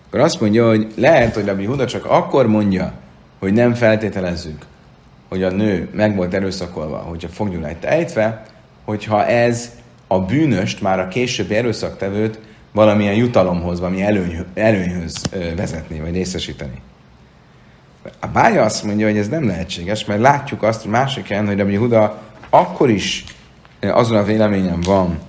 [0.08, 2.94] akkor azt mondja, hogy lehet, hogy Rabbi Huda csak akkor mondja,
[3.40, 4.66] hogy nem feltételezzük,
[5.30, 8.46] hogy a nő meg volt erőszakolva, hogyha fognyulányt ejtve,
[8.86, 9.72] hogyha ez
[10.08, 12.40] a bűnöst, már a későbbi erőszaktevőt
[12.72, 15.22] valamilyen jutalomhoz, valami előny, előnyhöz
[15.56, 16.82] vezetni, vagy részesíteni.
[18.20, 21.58] A bája azt mondja, hogy ez nem lehetséges, mert látjuk azt hogy másik helyen, hogy
[21.58, 23.24] Rabbi Huda akkor is
[23.82, 25.20] azon a véleményen van,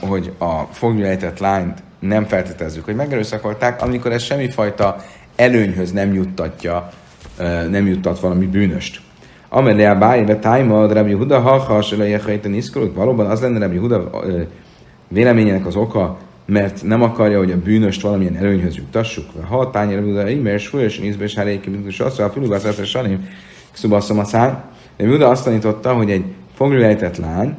[0.00, 4.96] hogy a fognyújtett lányt nem feltételezzük, hogy megerőszakolták, amikor ez semmifajta
[5.36, 6.92] előnyhöz nem juttatja
[7.70, 9.00] nem juttat valami bűnöst.
[9.48, 11.96] Amelé a bájébe tájma, Rabbi Huda, ha ha se
[12.94, 14.10] valóban az lenne Rabbi Huda
[15.08, 19.24] véleményének az oka, mert nem akarja, hogy a bűnöst valamilyen előnyhöz juttassuk.
[19.48, 23.28] Ha tányér Huda, mert súlyosan ízbe és heréki, mint is azt, a filugász ezt sanim,
[23.72, 24.64] szubasszom a szám.
[24.96, 26.24] De Huda azt tanította, hogy egy
[26.54, 27.56] foglulejtett lány,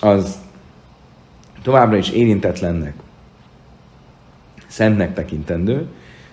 [0.00, 0.36] az
[1.62, 2.94] továbbra is érintetlennek,
[4.66, 5.86] szentnek tekintendő,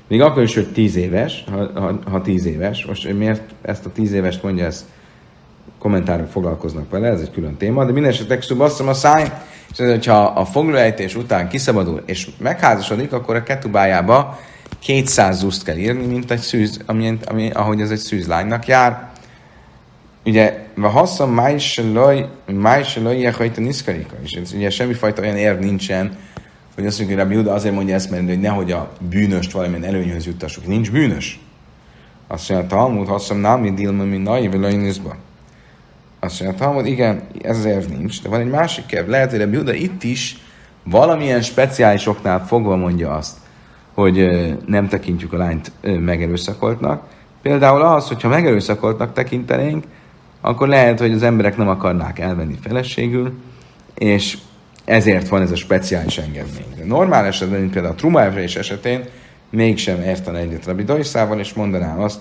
[0.07, 2.85] még akkor is, hogy tíz éves, ha, ha, ha tíz éves.
[2.85, 4.85] Most miért ezt a tíz évest mondja, ezt
[5.83, 9.31] kommentárok foglalkoznak vele, ez egy külön téma, de minden esetre szubasszom a száj,
[9.71, 14.39] és ez, hogyha a foglóejtés után kiszabadul és megházasodik, akkor a ketubájába
[14.79, 19.11] 200 zuszt kell írni, mint egy szűz, ami, ami, ahogy ez egy szűzlánynak jár.
[20.25, 26.17] Ugye, a haszam májseloj, májseloj, jehajta niszkarika, és ugye semmifajta olyan érv nincsen,
[26.75, 30.25] hogy azt mondjuk, hogy Huda azért mondja ezt, mert hogy nehogy a bűnöst valamilyen előnyhöz
[30.25, 30.67] juttassuk.
[30.67, 31.39] Nincs bűnös.
[32.27, 35.15] Azt mondja, Talmud, hasszam námi dilma, mi nai, velajnizba.
[36.23, 39.09] Azt mondja, Talmud, igen, ez az érv nincs, de van egy másik érv.
[39.09, 40.37] Lehet, hogy Rabbi Huda itt is
[40.83, 43.37] valamilyen speciális oknál fogva mondja azt,
[43.93, 44.29] hogy
[44.65, 47.03] nem tekintjük a lányt megerőszakoltnak.
[47.41, 49.83] Például az, hogyha megerőszakoltnak tekintenénk,
[50.41, 53.33] akkor lehet, hogy az emberek nem akarnák elvenni feleségül,
[53.93, 54.37] és
[54.85, 56.73] ezért van ez a speciális engedmény.
[56.77, 59.03] De normál esetben, mint például a trumaevés esetén,
[59.49, 62.19] mégsem értene egyet Rabbi Dajszával, és mondaná azt,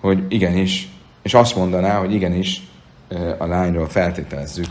[0.00, 0.88] hogy igenis,
[1.22, 2.62] és azt mondaná, hogy igenis
[3.38, 4.66] a lányról feltételezzük,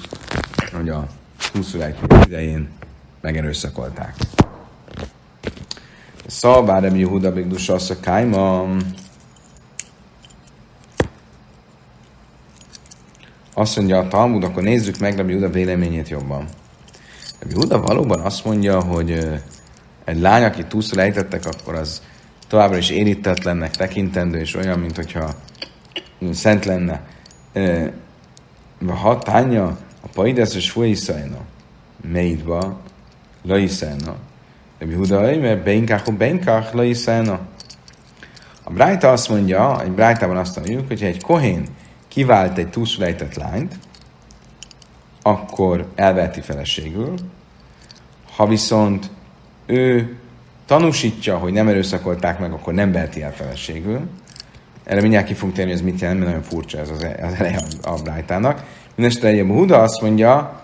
[0.73, 1.07] hogy a
[1.53, 2.69] 21 idején
[3.21, 4.15] megerőszakolták.
[6.27, 8.65] Szalbár Rabbi Yehuda Bigdusa azt a.
[13.53, 16.45] Azt mondja a Talmud, akkor nézzük meg Rabbi Yehuda véleményét jobban.
[17.39, 19.41] Rabbi Yehuda valóban azt mondja, hogy
[20.05, 22.01] egy lány, aki túlszor ejtettek, akkor az
[22.47, 25.33] továbbra is érintetlennek tekintendő, és olyan, mint hogyha
[26.31, 27.01] szent lenne.
[29.01, 31.37] Ha tánya, a paides és fuiszajna,
[32.11, 32.79] meidba,
[33.43, 34.15] laiszána.
[34.79, 37.39] Rabbi Huda, mert beinkach, beinkach, laiszána.
[38.63, 41.65] A Brájta azt mondja, egy Brájtában azt mondjuk, hogy egy kohén
[42.07, 43.79] kivált egy túlszulejtett lányt,
[45.21, 47.13] akkor elveheti feleségül,
[48.35, 49.09] ha viszont
[49.65, 50.15] ő
[50.65, 54.07] tanúsítja, hogy nem erőszakolták meg, akkor nem veheti el feleségül.
[54.85, 57.59] Erre mindjárt ki fogunk térni, ez mit jelent, mert nagyon furcsa ez az, az eleje
[57.81, 58.63] a, a Brájtának.
[58.95, 60.63] Mindenesetre egy Huda azt mondja,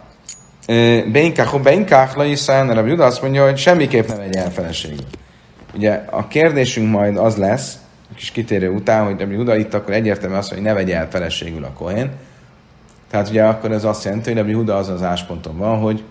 [1.12, 5.06] Beinkach, Beinkach, Laiszán, a Huda azt mondja, hogy semmiképp ne vegye el feleségül.
[5.76, 7.78] Ugye a kérdésünk majd az lesz,
[8.12, 11.00] a kis kitérő után, hogy Rabbi Huda itt akkor egyértelműen azt mondja, hogy ne vegye
[11.00, 12.10] el feleségül a Kohén.
[13.10, 16.04] Tehát ugye akkor ez azt jelenti, hogy Rabbi Huda az az ásponton van, hogy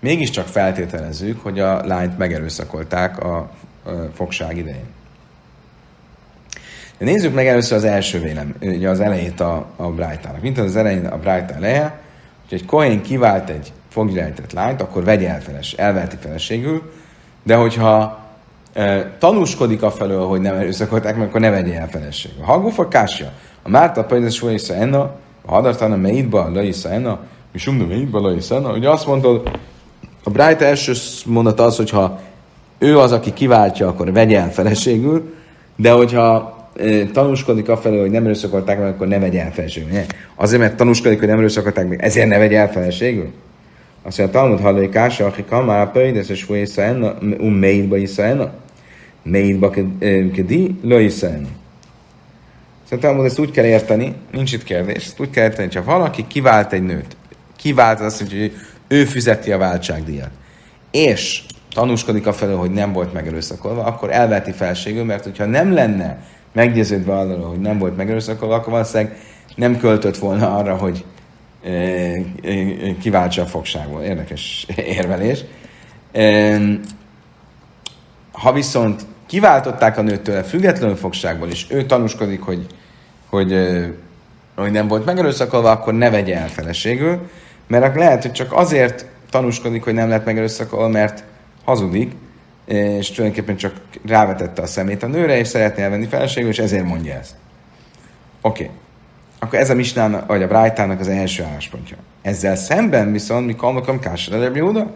[0.00, 3.50] mégiscsak feltételezzük, hogy a lányt megerőszakolták a
[4.14, 4.95] fogság idején.
[6.98, 10.42] De nézzük meg először az első vélem, ugye az elejét a, a Brájtának.
[10.42, 11.98] Mint az elején a Brájta eleje,
[12.48, 16.92] hogy egy Kohén kivált egy fogirejtett lányt, akkor vegye el feles, elveheti feleségül,
[17.42, 18.18] de hogyha
[18.72, 22.42] e, tanúskodik a felől, hogy nem erőszakolták meg, akkor ne vegye el feleségül.
[22.44, 23.32] Ha gufa kásja,
[23.62, 25.00] a Márta Pajdes Vajisza Enna,
[25.46, 27.18] a Hadartana Meidba Laisza Enna,
[27.52, 29.50] mi Sumna Meidba Laisza Enna, ugye azt mondod,
[30.24, 30.92] a Brájta első
[31.26, 32.20] mondata az, hogyha
[32.78, 35.34] ő az, aki kiváltja, akkor vegye el feleségül,
[35.76, 36.55] de hogyha
[37.12, 40.00] tanúskodik afelől, hogy nem erőszakolták meg, akkor ne vegye el feleségül.
[40.34, 43.32] Azért, mert tanúskodik, hogy nem erőszakolták meg, ezért ne vegye el feleségül?
[44.02, 48.52] Azt mondja, Talmud hallai kása, aki kamá pöjdes, és fúj szaena, um meidba iszaena,
[49.22, 49.70] meidba
[50.34, 51.48] kedi, lo iszaena.
[52.82, 56.26] Szóval Talmud ezt úgy kell érteni, nincs itt kérdés, ezt úgy kell érteni, ha valaki
[56.26, 57.16] kivált egy nőt,
[57.56, 58.52] kivált azt, hogy
[58.88, 60.30] ő fizeti a váltságdíjat,
[60.90, 66.18] és tanúskodik a felől, hogy nem volt megerőszakolva, akkor elveti felségül, mert hogyha nem lenne
[66.56, 69.16] meggyőződve arról, hogy nem volt megerőszakolva, akkor valószínűleg
[69.54, 71.04] nem költött volna arra, hogy
[71.64, 72.22] e, e,
[73.00, 74.02] kiváltsa a fogságból.
[74.02, 75.44] Érdekes érvelés.
[78.32, 82.66] Ha viszont kiváltották a nőt tőle függetlenül fogságból, és ő tanúskodik, hogy,
[83.28, 83.54] hogy,
[84.54, 87.20] hogy nem volt megerőszakolva, akkor ne vegye el feleségül,
[87.66, 91.24] mert lehet, hogy csak azért tanúskodik, hogy nem lett megerőszakolva, mert
[91.64, 92.12] hazudik,
[92.66, 93.74] és tulajdonképpen csak
[94.06, 97.34] rávetette a szemét a nőre, és szeretné elvenni feleségül, és ezért mondja ezt.
[98.40, 98.62] Oké.
[98.62, 98.74] Okay.
[99.38, 101.96] Akkor ez a Misnán, vagy a Brájtának az első álláspontja.
[102.22, 104.94] Ezzel szemben viszont, mi kalmakam kásra, de Huda,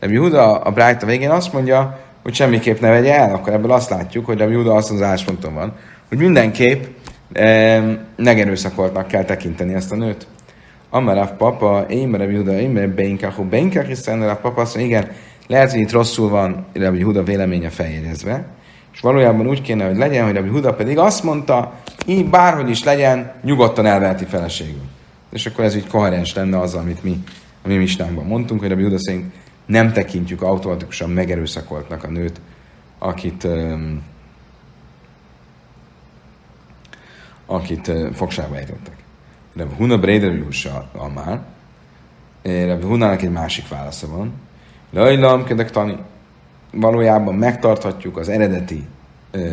[0.00, 3.90] de Huda a Brájta végén azt mondja, hogy semmiképp ne vegye el, akkor ebből azt
[3.90, 5.76] látjuk, hogy a Huda azt az állásponton van,
[6.08, 6.84] hogy mindenképp
[7.32, 7.80] e,
[8.16, 10.26] megerőszakoltnak kell tekinteni ezt a nőt.
[10.90, 15.10] Amarav papa, én mert Huda, én mert Beinkach, Beinkach, hiszen a papa azt mondja, igen,
[15.50, 18.46] lehet, hogy itt rosszul van Rabbi Huda véleménye feljegyezve,
[18.92, 21.74] és valójában úgy kéne, hogy legyen, hogy Rabbi Huda pedig azt mondta,
[22.06, 24.82] így bárhogy is legyen, nyugodtan elveheti feleségül.
[25.32, 27.24] És akkor ez így koherens lenne az, amit mi
[27.62, 29.32] a mi misnánkban mondtunk, hogy Rabbi Huda szerint
[29.66, 32.40] nem tekintjük automatikusan megerőszakoltnak a nőt,
[32.98, 33.46] akit,
[37.46, 38.96] akit fogságba ejtettek.
[39.56, 41.40] Rabbi Huna Rabbi Husa Amár,
[42.42, 44.32] Rabbi Hunának egy másik válasza van,
[44.90, 45.96] Lajlam kedek tani.
[46.72, 48.86] Valójában megtarthatjuk az eredeti
[49.30, 49.50] ö,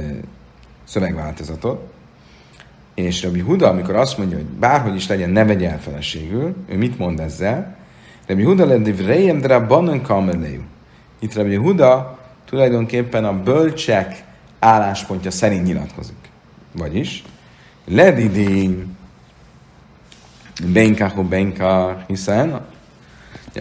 [0.84, 1.94] szövegváltozatot,
[2.94, 6.78] és Rabbi Huda, amikor azt mondja, hogy bárhogy is legyen, ne vegye el feleségül, ő
[6.78, 7.76] mit mond ezzel?
[8.28, 10.62] Rabbi Huda leddiv rejem de rabbanon kamerleju.
[11.20, 14.24] Itt Rabbi Huda tulajdonképpen a bölcsek
[14.60, 16.30] álláspontja szerint nyilatkozik.
[16.72, 17.24] Vagyis,
[17.86, 18.86] ledidi
[20.74, 22.66] benkahu benka, hiszen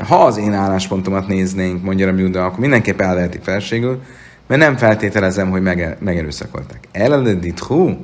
[0.09, 4.03] ha az én álláspontomat néznénk, mondja a Juda, akkor mindenképp elveheti felségül,
[4.47, 6.89] mert nem feltételezem, hogy mege, megerőszakolták.
[6.93, 7.97] Elededit hú,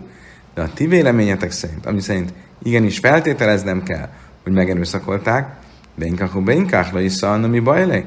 [0.54, 4.08] de a ti véleményetek szerint, ami szerint igenis feltételeznem kell,
[4.42, 5.60] hogy megerőszakolták,
[5.94, 7.20] Benkach, Benkach, is
[7.50, 8.04] mi baj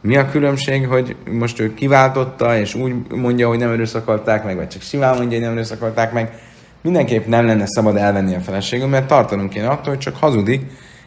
[0.00, 4.68] Mi a különbség, hogy most ő kiváltotta, és úgy mondja, hogy nem erőszakolták meg, vagy
[4.68, 6.38] csak simán mondja, hogy nem erőszakolták meg.
[6.82, 10.62] Mindenképp nem lenne szabad elvenni a feleségül, mert tartanunk kéne attól, hogy csak hazudik,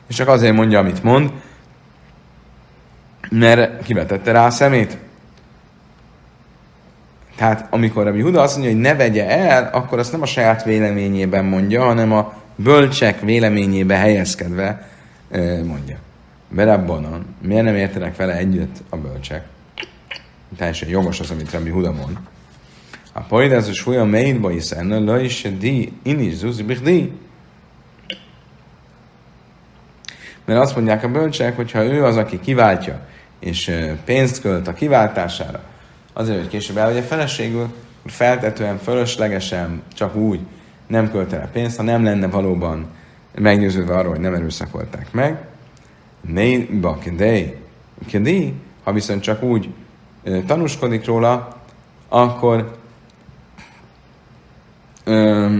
[0.08, 1.32] és csak azért mondja, amit mond,
[3.40, 4.98] mert kivetette rá a szemét.
[7.36, 10.64] Tehát amikor Rabbi Huda azt mondja, hogy ne vegye el, akkor azt nem a saját
[10.64, 14.90] véleményében mondja, hanem a bölcsek véleményébe helyezkedve
[15.66, 15.98] mondja.
[16.50, 19.44] Berabbanon, miért nem értenek vele együtt a bölcsek?
[20.58, 22.18] teljesen jogos az, amit Rabbi Huda mond.
[23.14, 27.12] A poidás és folyam meidba is enne, le is di, in is zuzi di.
[30.46, 33.08] Mert azt mondják a bölcsek, hogy ha ő az, aki kiváltja,
[33.44, 33.72] és
[34.06, 35.64] pénzt költ a kiváltására,
[36.14, 37.62] azért, hogy később elvegye feleségül,
[38.00, 40.40] akkor feltetően, fölöslegesen, csak úgy
[40.88, 42.88] nem költene pénzt, ha nem lenne valóban
[43.36, 45.46] meggyőződve arról, hogy nem erőszakolták meg.
[46.22, 46.98] Néba
[48.08, 49.70] kedé, ha viszont csak úgy
[50.46, 51.62] tanúskodik róla,
[52.10, 52.78] akkor
[55.04, 55.58] ö,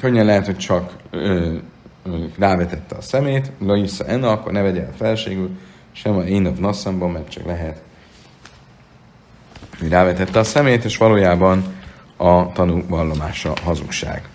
[0.00, 1.54] könnyen lehet, hogy csak ö,
[2.02, 5.50] ö, rávetette a szemét, Laissa Enna, akkor ne vegye el felségül,
[5.96, 7.82] sem a én nasszamban, mert csak lehet,
[9.78, 11.74] hogy rávetette a szemét, és valójában
[12.16, 14.28] a tanú vallomása hazugság.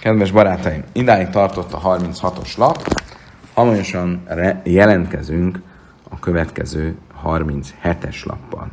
[0.00, 3.02] Kedves barátaim, idáig tartott a 36-os lap,
[3.54, 4.26] hamarosan
[4.62, 5.62] jelentkezünk
[6.08, 8.70] a következő 37-es lappal.